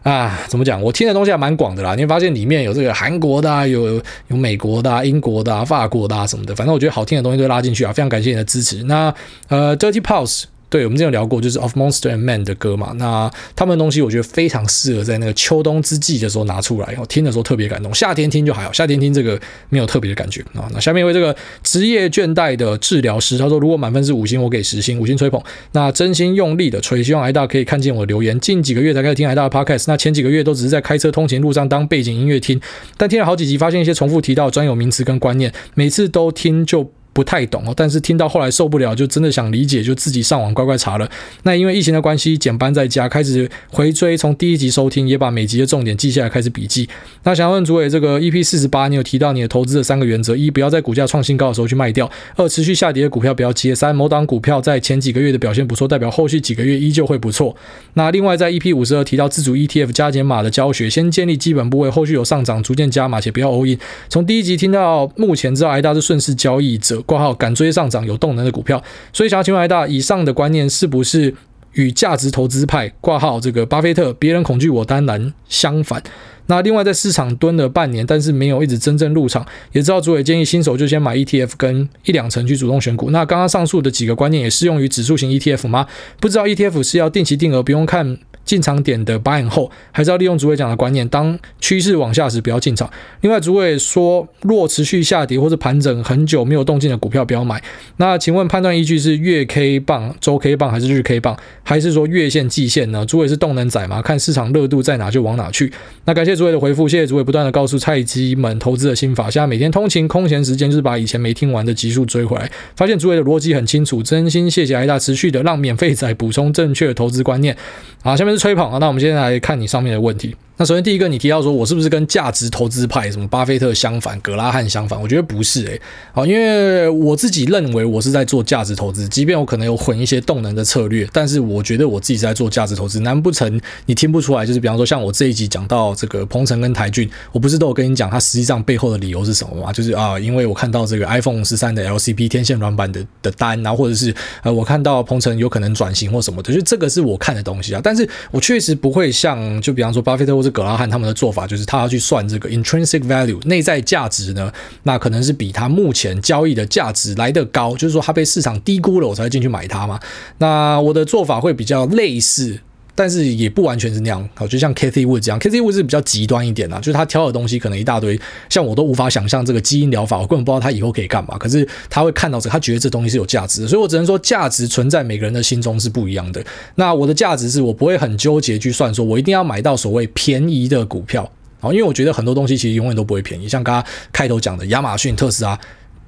[0.04, 1.96] 啊，怎么讲，我听的东西还蛮广的啦。
[1.96, 6.56] 你会发现里面有这个韩国的啊，有有美国的啊，英国的啊，法国的啊什么的。
[6.56, 8.84] 反正我觉得好听的东西都拉进去啊，非常感谢你的支持。
[8.84, 9.14] 那
[9.48, 10.44] 呃，Dirty Pulse。
[10.70, 12.94] 对，我们之前有聊过，就是 Of Monster and Man 的歌嘛。
[12.98, 17.94] 那他们的东西，我觉得非常适合在那个秋冬之际的时候拿出来，然后听的时候特别感动。
[17.94, 20.70] 夏天听就还好，夏天听这个没有特别的感觉啊。
[20.72, 25.42] 那下面一位这个职业倦怠的治疗师，他说：如果满分是五星，我给十星，五星吹捧。
[25.72, 28.40] 那真心用力的吹，希望癌大可以看见我的留言。
[28.40, 32.62] 近几个月才开始听癌大的 Podcast，那前几个月都只是在开车通勤路上当背景音乐听，
[32.96, 36.92] 但听了好几集，发现一些重复提到专有名词跟观念，每次都听就。
[37.20, 41.12] 不太懂哦，但是听到后来受不了，就真的想理解，就自己上网乖乖查了。
[41.44, 46.88] 那因为疫情的关系，减班在家，开始回追，从第一集收听，也把每集的重点记下来，开始笔记。
[47.24, 57.54] 那想要问主委，这个 EP 四十八，你有提到你的投资的三个原则：一、不要在股价创新高的时候去卖掉；二、持续下跌的股票不要接；三、某档股票在前几个月的表现不错，代表后续几个月依旧会不错。
[57.96, 63.78] 那另外在 EP 五十二提到自主 ETF 加减码的教学，先建立基本部位，后续有上涨逐渐加码，且不要 all in。
[64.08, 67.02] 从第一集听到目前，知道癌大是顺势交易者。
[67.10, 68.80] 挂号敢追上涨有动能的股票，
[69.12, 71.34] 所以想要请问癌大，以上的观念是不是
[71.74, 76.04] 与价值投资派挂号这个巴菲特别人恐惧我当然相反？
[76.46, 83.10] 那另外在市场蹲了半年，但是没有一直真正入场，也知道主委建议新手就先买 ETF 跟一两成去主动选股。
[83.10, 85.88] 那刚刚上述的几个观念也适用于指数型 ETF 吗？
[86.20, 88.18] 不知道 ETF 是要定期定额，不用看。
[88.50, 92.90] 进场点的 buy and hold，还是要利用主委讲的观念，当趋势往下时不要进场。
[93.22, 97.62] 另外，主委说，若持续下跌或者盘整很久没有动静的股票不要买。
[97.98, 103.06] 那请问判断依据是月 K 棒、周 K 棒还是日 K 棒，还是说月线、季线呢？
[103.06, 104.02] 主委是动能仔吗？
[104.02, 105.72] 看市场热度在哪就往哪去。
[106.06, 109.30] 那感谢主委的回复，谢谢主委不断的告诉菜鸡们投资的心法。
[109.30, 117.56] 现在每天通勤空闲时间就是把以前没听完的集数追回来，发现主委的逻辑很清楚，真心谢谢癌大持续的让免费仔补充正确的投资观念。
[118.02, 120.36] 好，下面是吹捧啊，那我们现在来看你上面的问题。
[120.60, 125.02] 那首先第一个，你提到说我是不是跟价值投资派什么巴菲特相反，格拉汉相反？
[125.02, 133.00] 我觉得不是诶、好，因为我自己认为我是在做价值投资，即便我可能有混一些动能的策略，但是我觉得我自己在做价值投资。
[133.00, 134.46] 难不成你听不出来？
[134.46, 139.72] 就是比方说像我这一集讲到这个鹏程跟台俊，我不是都有跟你讲它实际上背后的理由是什么吗？
[139.72, 147.80] 就是啊，因为我看到这个 iPhone 十三的 LCP 天线软板的的单，然后或者是呃我看到鹏程有可能转型或什么的，就这个是我看的东西啊。
[147.82, 154.52] 但是我确实不会像就比方说巴菲特或者是葛拉汉他们的做法，就是他要去算这个 intrinsic value 内在价值呢，
[154.84, 160.00] 那可能是比他目前交易的价值来得高，就是说他被市场低估了，我才会进去买它嘛。
[160.40, 162.60] 那我的做法会比较类似。
[162.96, 171.38] 但是也不完全是那样，好，就像 Kathy Wood 这样 Kathy Wood 是比较极端一点啊，就是他挑的东西可能一大堆，像我都无法想象这个基因疗法，我根本不知道他以后可以干嘛。
[171.38, 176.44] 可是他会看到这个，他觉得这东西是有价值的，所以我只能说价值存在每个人的心中是不一样的。
[176.76, 185.58] 那我的价值是我不会很纠结去算，说我一定要买到所谓便宜的股票，好，因为我觉得很多东西其实永远都不会便宜，像刚刚开头讲的亚马逊、特斯拉。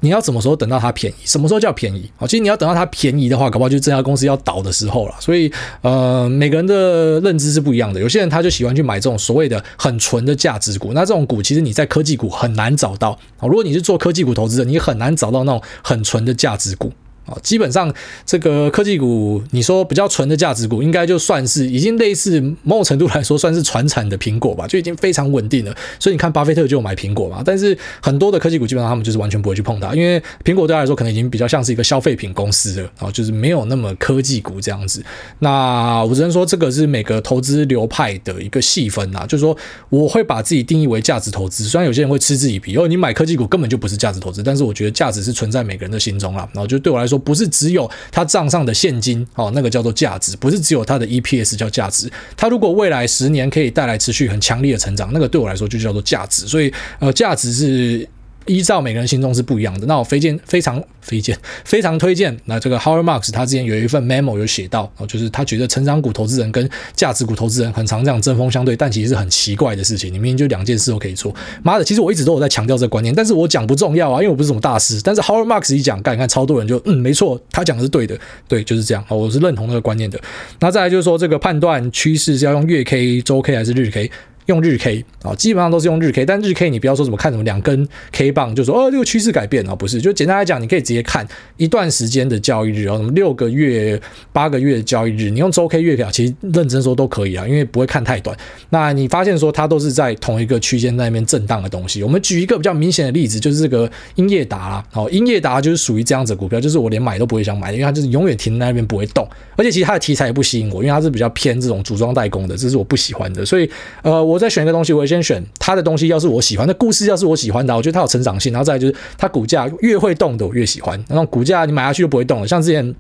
[0.02, 1.16] 你要什么时候等到它便宜？
[1.26, 2.10] 什么时候叫便宜？
[2.18, 5.16] 哦，其实你要等到它便宜的话，搞不好就这家公司要倒的时候了。
[5.20, 8.00] 所以，呃，每个人的认知是不一样的。
[8.00, 13.12] 有些人他就喜欢去买这种所谓的很纯的价值股，那这种股其实你在科技股很难找到。
[13.40, 16.92] 哦，如果你是做科技股投资的，你很难找到那种很纯的价值股。
[17.42, 17.94] 基本上
[18.26, 25.76] 这个科技股，你说比较纯的价值股，应该就算是已经类似某种程度来说，算是传产的苹果吧，就已经非常稳定了。
[26.00, 27.42] 所以你看，巴菲特就有买苹果嘛。
[27.46, 35.04] 但是很多的科技股，基本上他们就是完全不会去碰它，因为苹果对他来说，可能已经比较像是一个消费品公司了，然后就是没有那么科技股这样子。
[35.40, 39.56] 那我只能说，这个是每个投资流派的一个细分啊，就是说
[39.90, 41.64] 我会把自己定义为价值投资。
[41.64, 46.48] 虽然有些人会嗤之以鼻，哦，你买科技股根本就不是价值投资，但是我觉得价值是存在每个人的心中啦。
[46.54, 47.21] 然后就对我来说。
[47.22, 52.12] 不是只有他账上的现金哦，那个叫做价值；不是只有他的 EPS 叫价值。
[52.36, 56.48] 他如果未来十年可以带来持续很强烈的成长，那个对我来说就叫做价值。
[56.48, 58.08] 所以，呃，价值是。
[58.46, 62.36] 依照每个人心中是不一样的，那我非荐非常非荐非常推荐。
[62.46, 70.12] 那这个 Howard Marks 他之前有一份 memo 有写到，哦，就是他觉得成长股投资人跟价值股投资人很常这样针锋相对，但其实是很奇怪的事情。
[70.12, 71.34] 你明明就两件事都可以做。
[71.64, 75.00] 妈的，其实我一直都有在强调这个观念，但是我讲不重要啊，因为我不是什么大师。
[75.04, 78.18] 但是 Howard Marks 一讲，干，你看超多人就嗯，没错，他讲的是对的，
[78.48, 79.06] 对，就是这样。
[79.10, 80.20] 我是认同那个观念的。
[80.60, 84.10] 那再来就是说，这个判断趋势是要用月 K、周 K 还是日 K？
[84.52, 91.28] 用日 K 啊，基本上都是用日 K，但日 K 你不要说什么看什么两根 K 棒，就说哦这个趋势改变了，不是，就简单来讲，你可以直接看
[91.58, 94.00] 一段时间的交易日，然后什么六个月、
[94.34, 98.38] 八个月的交易日，你用周 K 月 K 其实认真说都可以啊，因为不会看太短。
[98.70, 102.04] 那你发现说它都是在同一个区间在那边震荡的东西。
[102.04, 113.46] 我们举一个比较明显的例子，就是这个英业达啦，好，英业达就是属于这样子股票，就是我连买都不会想买，因为它就是永远停在那边不会动，而且其实它的题材也不吸引我，因为它是比较偏这种组装代工的，这是我不喜欢的。
[113.46, 113.70] 所以
[114.02, 121.02] 呃，我再选一个东西，我先选它的东西，要是我喜欢的故事，要是我喜欢的，我觉得它有成长性，然后再来就是它股价越会动的，我越喜欢。
[121.08, 122.48] 那种股价你买下去就不会动了。
[122.48, 122.94] 像之前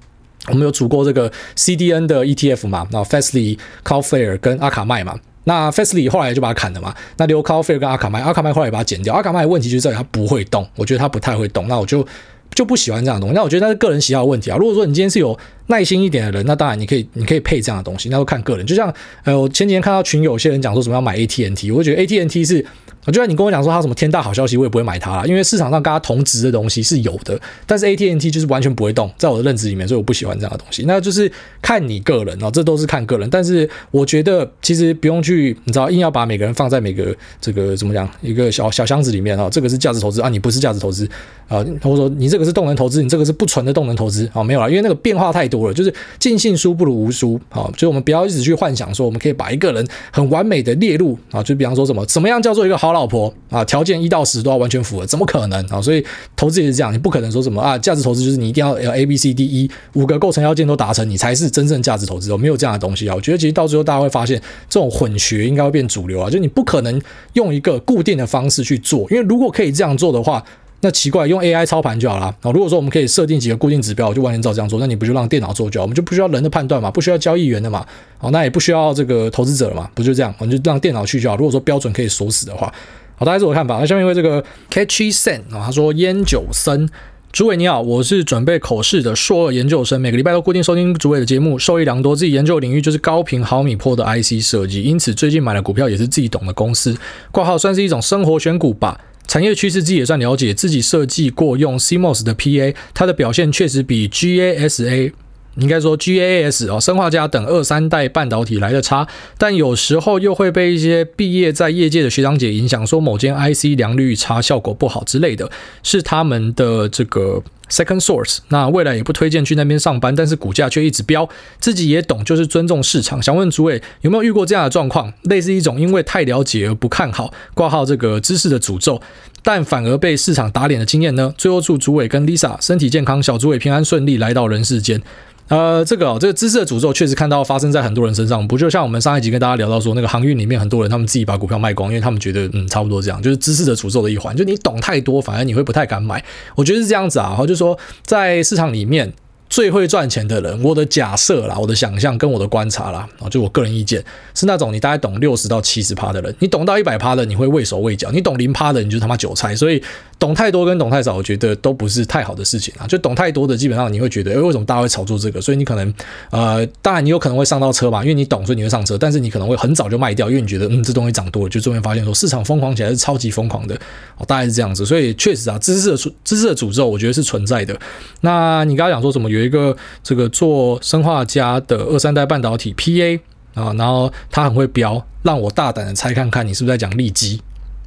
[0.47, 9.13] 我们有组过这个 CDN 的 ETF 嘛，然后 Fastly、Cloudflare 跟阿卡麦嘛，那 Fastly 后来就把它砍了嘛，那留 Cloudflare 跟阿卡麦，阿卡麦后来也把它剪掉。
[9.13, 12.05] 阿卡麦的问题就是这里它不会动，我觉得它不太会动，那我就
[12.53, 13.35] 就不喜欢这样的东西。
[13.35, 14.57] 那我觉得那是个人喜好问题啊。
[14.57, 15.37] 如果说你今天是有
[15.67, 18.65] 耐心一点的人，那当然你可以，你可以配这样的东西，那都看个人。
[18.65, 18.93] 就像
[19.23, 22.65] 呃，我前几天看到群友有些人讲说什么要买 ATNT，我觉得 ATNT 是。
[23.03, 30.83] 啊就算你跟我讲说他什么天大好消息，我也不会买它啦，因为市场上跟它同值的东西是有的，但是 AT&T 就是完全不会动，在我的认知里面，所以我不喜欢这样的东西。
[30.85, 31.31] 那就是
[31.61, 33.29] 看你个人哦，这都是看个人。
[33.29, 41.07] 但是我觉得其实不用去，你知道，硬要把每个人放在每个这个怎么讲一个小小箱子里面哦，这个是价值投资啊，你不是价值投资
[41.47, 53.63] 啊，或者说你这个是动能投资，你这个是不纯的动能投资啊，没有啦，因为那个变化太多了，就是尽信书不如无书啊，所以我们不要一直去幻想说我们可以把一个人很完美的列入啊，就比方说什么怎么样叫做一个好老婆啊。
[53.65, 55.81] 条件一到十都要完全符合，怎么可能啊？
[55.81, 56.03] 所以
[56.35, 63.15] 投资也是这样，你不可能说什么啊，价值投资就是你一定要 A B C D E 五个构成要件都达成，你才是真正价值投资哦，没有这样的东西啊。
[63.15, 67.01] 我觉得其实到最后大家会发现，这种混学应该会变主流啊，就你不可能
[67.33, 70.43] 用一个固定的方式去做，因为如果可以这样做的话，
[70.81, 72.51] 那奇怪，用 AI 操盘就好了好。
[72.51, 75.83] 如果说我们可以设定几个固定指标，我就完全照这样做，那你不就让电脑做就好？
[75.83, 77.85] 我们就不需要人的判断嘛，不需要交易员的嘛，
[78.17, 80.33] 好，那也不需要这个投资者了嘛，不就这样？
[80.39, 81.35] 我们就让电脑去就好。
[81.37, 82.73] 如果说标准可以锁死的话。
[83.15, 83.77] 好，大概是我看法。
[83.77, 86.89] 那下面因为这个 Catchy Sen 啊，他说烟酒森，
[87.31, 92.15] 主委你好，我是准备口试的硕二研究生，每个礼拜都固定收听主委的节目，受益良多。
[92.15, 96.97] 自己研究领域就是高频毫米波的 IC 设计，因此最近买的股票也是自己懂的公司，
[97.31, 98.99] 挂号算是一种生活选股吧。
[99.31, 105.13] 产业趋势自己也算了解，自己设计过用 CMOS 的 PA，它的表现确实比 GASA。
[105.55, 115.49] 应该说，GAAS 哦，砷化镓等二三代半导体来的差，但有时候又会被一些毕业在业界的学长姐影响，说某间 IC 良率差、效果不好之类的，
[115.83, 118.37] 是他们的这个 second source。
[118.47, 121.27] 那未来也不推荐去那边上班，但是股价却一直飙，
[121.59, 123.21] 自己也懂，就是尊重市场。
[123.21, 125.11] 想问诸位有没有遇过这样的状况？
[125.23, 129.01] 类似一种因为太了解而不看好，挂号这个知识的诅咒，
[129.43, 131.33] 但反而被市场打脸的经验呢？
[131.37, 135.01] 最后祝诸位跟 Lisa 身体健康，小诸位平安顺利来到人世间。
[135.47, 146.23] 呃，这个哦，这个知识的诅咒确实看到发生在很多人身上，不就像我们上一集跟大家聊到说，那个航运里面很多人他们自己把股票卖光，因为他们觉得嗯差不多这样，就是知识的诅咒的一环，就你懂太多，反而你会不太敢买。
[146.55, 149.13] 我觉得是这样子啊，然后就说在市场里面。
[149.51, 154.01] 最会赚钱的人，我的假设啦，我的想象跟我的观察啦，啊，就我个人意见
[154.33, 159.53] 是那种你大概懂六十到七十趴的人，你懂到一百趴的你会畏手畏脚，你懂零趴的你就他妈韭菜。
[159.53, 159.83] 所以
[160.21, 162.85] 懂太多跟懂太少，我觉得都不是太好的事情啊。
[162.85, 165.41] 就懂太多的，基本上你会觉得，哎，为什么大家会炒作这个？
[165.41, 165.93] 所以你可能，
[166.29, 168.97] 呃，当然你有可能会上到车嘛，因为你懂，所以你会上车。
[168.97, 173.75] 但是你可能会很早就卖掉，因为你觉得，嗯，这东西涨多了，就终于发现说市场疯狂起来是超级疯狂的，
[174.17, 174.85] 哦，大概是这样子。
[174.85, 177.75] 所以确实啊，知识的知识的诅咒，我觉得是存在的。
[178.21, 179.29] 那你刚刚讲说什么？
[179.29, 180.29] 有一个这个。
[180.29, 183.19] 做生化家的二三代半导体 PA
[183.53, 187.41] 啊，然后他很会标，让我大胆的猜看看，你是不是在讲利基？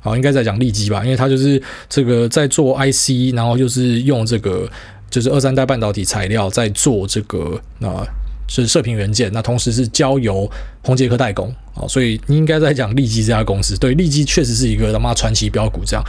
[0.05, 4.69] 好，应该在讲利基吧，因为他就是这个在做 IC，然后就是用这个
[5.09, 8.05] 就是二三代半导体材料在做这个啊，
[8.47, 10.47] 是射频元件，那同时是交由
[10.83, 13.75] 宏杰科代工啊，所以你应该在讲利基这家公司。
[13.79, 16.05] 对，利基确实是一个他妈传奇标股这样。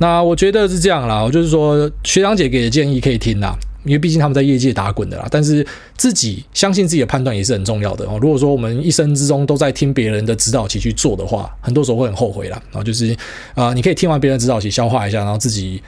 [0.00, 3.56] 那我觉得是这样啦，我就是说学长姐给的建议可以听啦。
[3.86, 5.66] 因为毕竟他们在业界打滚的啦，但是
[5.96, 8.18] 自己相信自己的判断也是很重要的哦。
[8.20, 12.60] 如果说我们一生之中都在听别人的指导期去做的话，很多时候会很后悔啦。
[12.70, 13.16] 然后就是
[13.54, 15.82] 啊、你可以听完别人指导期消化一下，然后自己。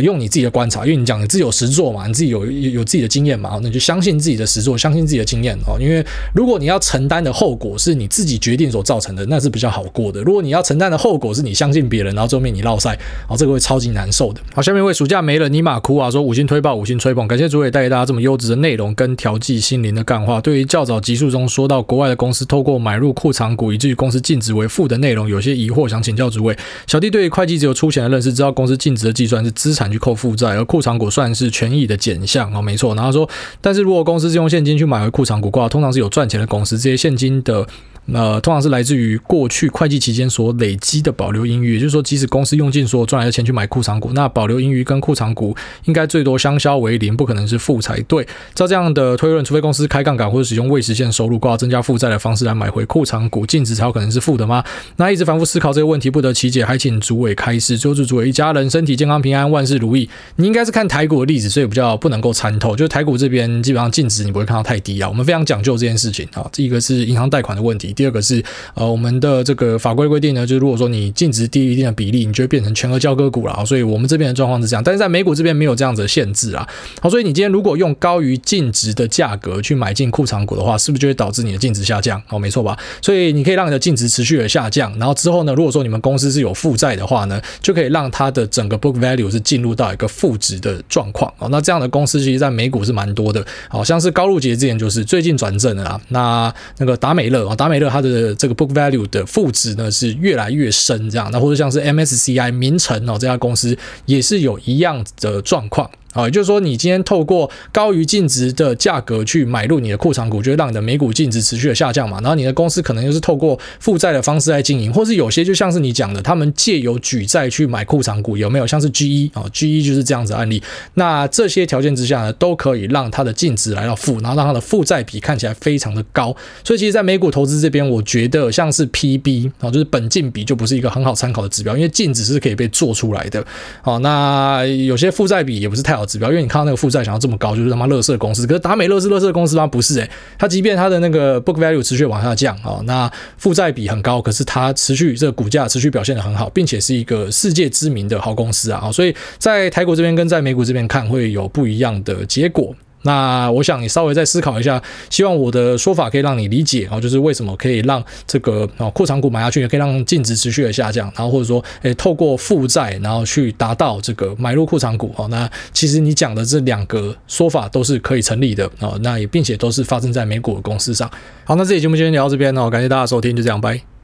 [0.00, 5.76] 用你自己的观察，因为你讲你自己有实作嘛，你自己有有自己的经验嘛，那你就相信自己的实作，相信自己的经验哦。
[5.80, 10.20] 因为如果你要承担的后果是你自己决定所造成的，那是比较好过的。
[10.22, 14.40] 如果你要承担的后果是你相信别人，然后最后面你落赛，哦，这个会超级难受的。
[14.54, 20.40] 好，下面一位暑假没了尼玛哭啊，说五星推爆，五星吹捧，感谢主委带给大家这么优质的内容跟调剂心灵的干话。
[20.40, 26.56] 对于较早集数中说到国外的公司透过买入库藏股以至于公司净值为负的内容，有些疑惑，想请教主委。
[26.86, 30.48] 小弟对于会计只有粗浅的认识，知道公司净值的计算是资产去扣负债。
[30.48, 32.94] 而库藏股算是权益的减项哦，没错。
[32.94, 33.28] 然后说，
[33.60, 37.66] 但是如果公司是用现金去买回库藏股，挂通常是有赚钱的公司，这些现金的。
[38.12, 48.26] 呃，通常是来自于过去会计期间所累积的保留盈余，也就是说，即使公司用尽所有赚来的钱去买库藏股，那保留盈余跟库藏股应该最多相消为零，不可能是负才对。
[48.54, 54.62] 照这样的推论，除非公司开杠杆或者使用未实现收入挂增加负债的方式来买回库藏股，净值才有可能是负的吗？
[54.96, 57.76] 那一直反复思考这个问题，不得其解，还请主委开示。
[57.76, 60.08] 祝主委一家人身体健康平安，万事如意。
[60.36, 62.74] 你应该是看台股的例子，所以比较不能够参透。
[62.76, 66.48] 就是台股这边基本上净值你不会看到太低啊，我们非常讲究这件事情啊。
[66.52, 68.36] 这一个是银行贷款的问题，第二个是。
[68.74, 73.64] 呃，我们的这个法规规定呢，就是如果说你净值低于一定的比例，你就会变成全额交割股了。
[73.64, 76.68] 所以我们这边的状况是这样，但是在美股这边没有这样子的限制啊。
[77.00, 82.22] 好，所以你今天如果用高于净值的价格去买进库藏股的话，是不是就会导致你的净值下降？
[82.28, 82.76] 哦，没错吧？
[83.00, 91.32] 所以你可以让你的净值持续的下降，然后之后呢，如果说你们公司是有负债的话呢，就可以让它的整个 book value 是进入到一个负值的状况。
[91.38, 93.44] 哦，那这样的公司其实在美股是蛮多的。
[93.68, 96.00] 好像是高露洁之前就是最近转正的啦。
[96.08, 103.76] 那那个达美乐啊，达美乐它的这个 book value 的负值呢是越来越深，这样，那或者像是 MSCI 名城哦这家公司
[104.06, 105.90] 也是有一样的状况。
[106.16, 112.18] 啊，也就是说，你今天透过高于净值的价格去买入你的库藏股，就会让你的每股净值持续的下降嘛。
[112.22, 118.66] 然后你的公司可能又是透过负债的方式来经营，或是有些就像是你讲的，他们借由举债去买库藏股，有没有？
[118.66, 120.62] 像是 G 一啊，G 一就是这样子案例。
[120.94, 126.34] 那这些条件之下呢，都可以让它的净值来到负，然后让它的负债比看起来非常的高。
[126.64, 133.44] 所以其实，在美股投资这边，我觉得像是 PB 啊，就是本净比就不是一个很好参考的指标，因为净值是可以被做出来的。
[133.82, 136.05] 好，那有些负债比也不是太好。
[136.06, 138.46] 指标，因为你看到那个负债想要这么高，就是他妈乐色公司。
[138.46, 139.66] 可是达美乐是乐色公司吗？
[139.66, 148.90] 不是诶、欸，它即便它的那个 book value 持续往下降啊，那负债比很高，可是它持续这个股价持续表现得很好，并且是一个世界知名的好公司啊。
[148.92, 152.74] 所以在台股这边跟在美股这边看会有不一样的结果。
[153.02, 165.26] 那我想你稍微再思考一下，希望我的说法可以让你理解啊，就是为什么可以让这个啊库藏股买下去，也可以让净值持续的下降，然后或者说，诶，透过负债然后去达到这个买入库藏股啊。
[165.30, 171.10] 那其实你讲的这两个说法都是可以成立的啊，那也并且都是发生在美股的公司上。
[171.44, 173.95] 好，那这期节目今天聊到这边哦，感谢大家收听，就这样，拜。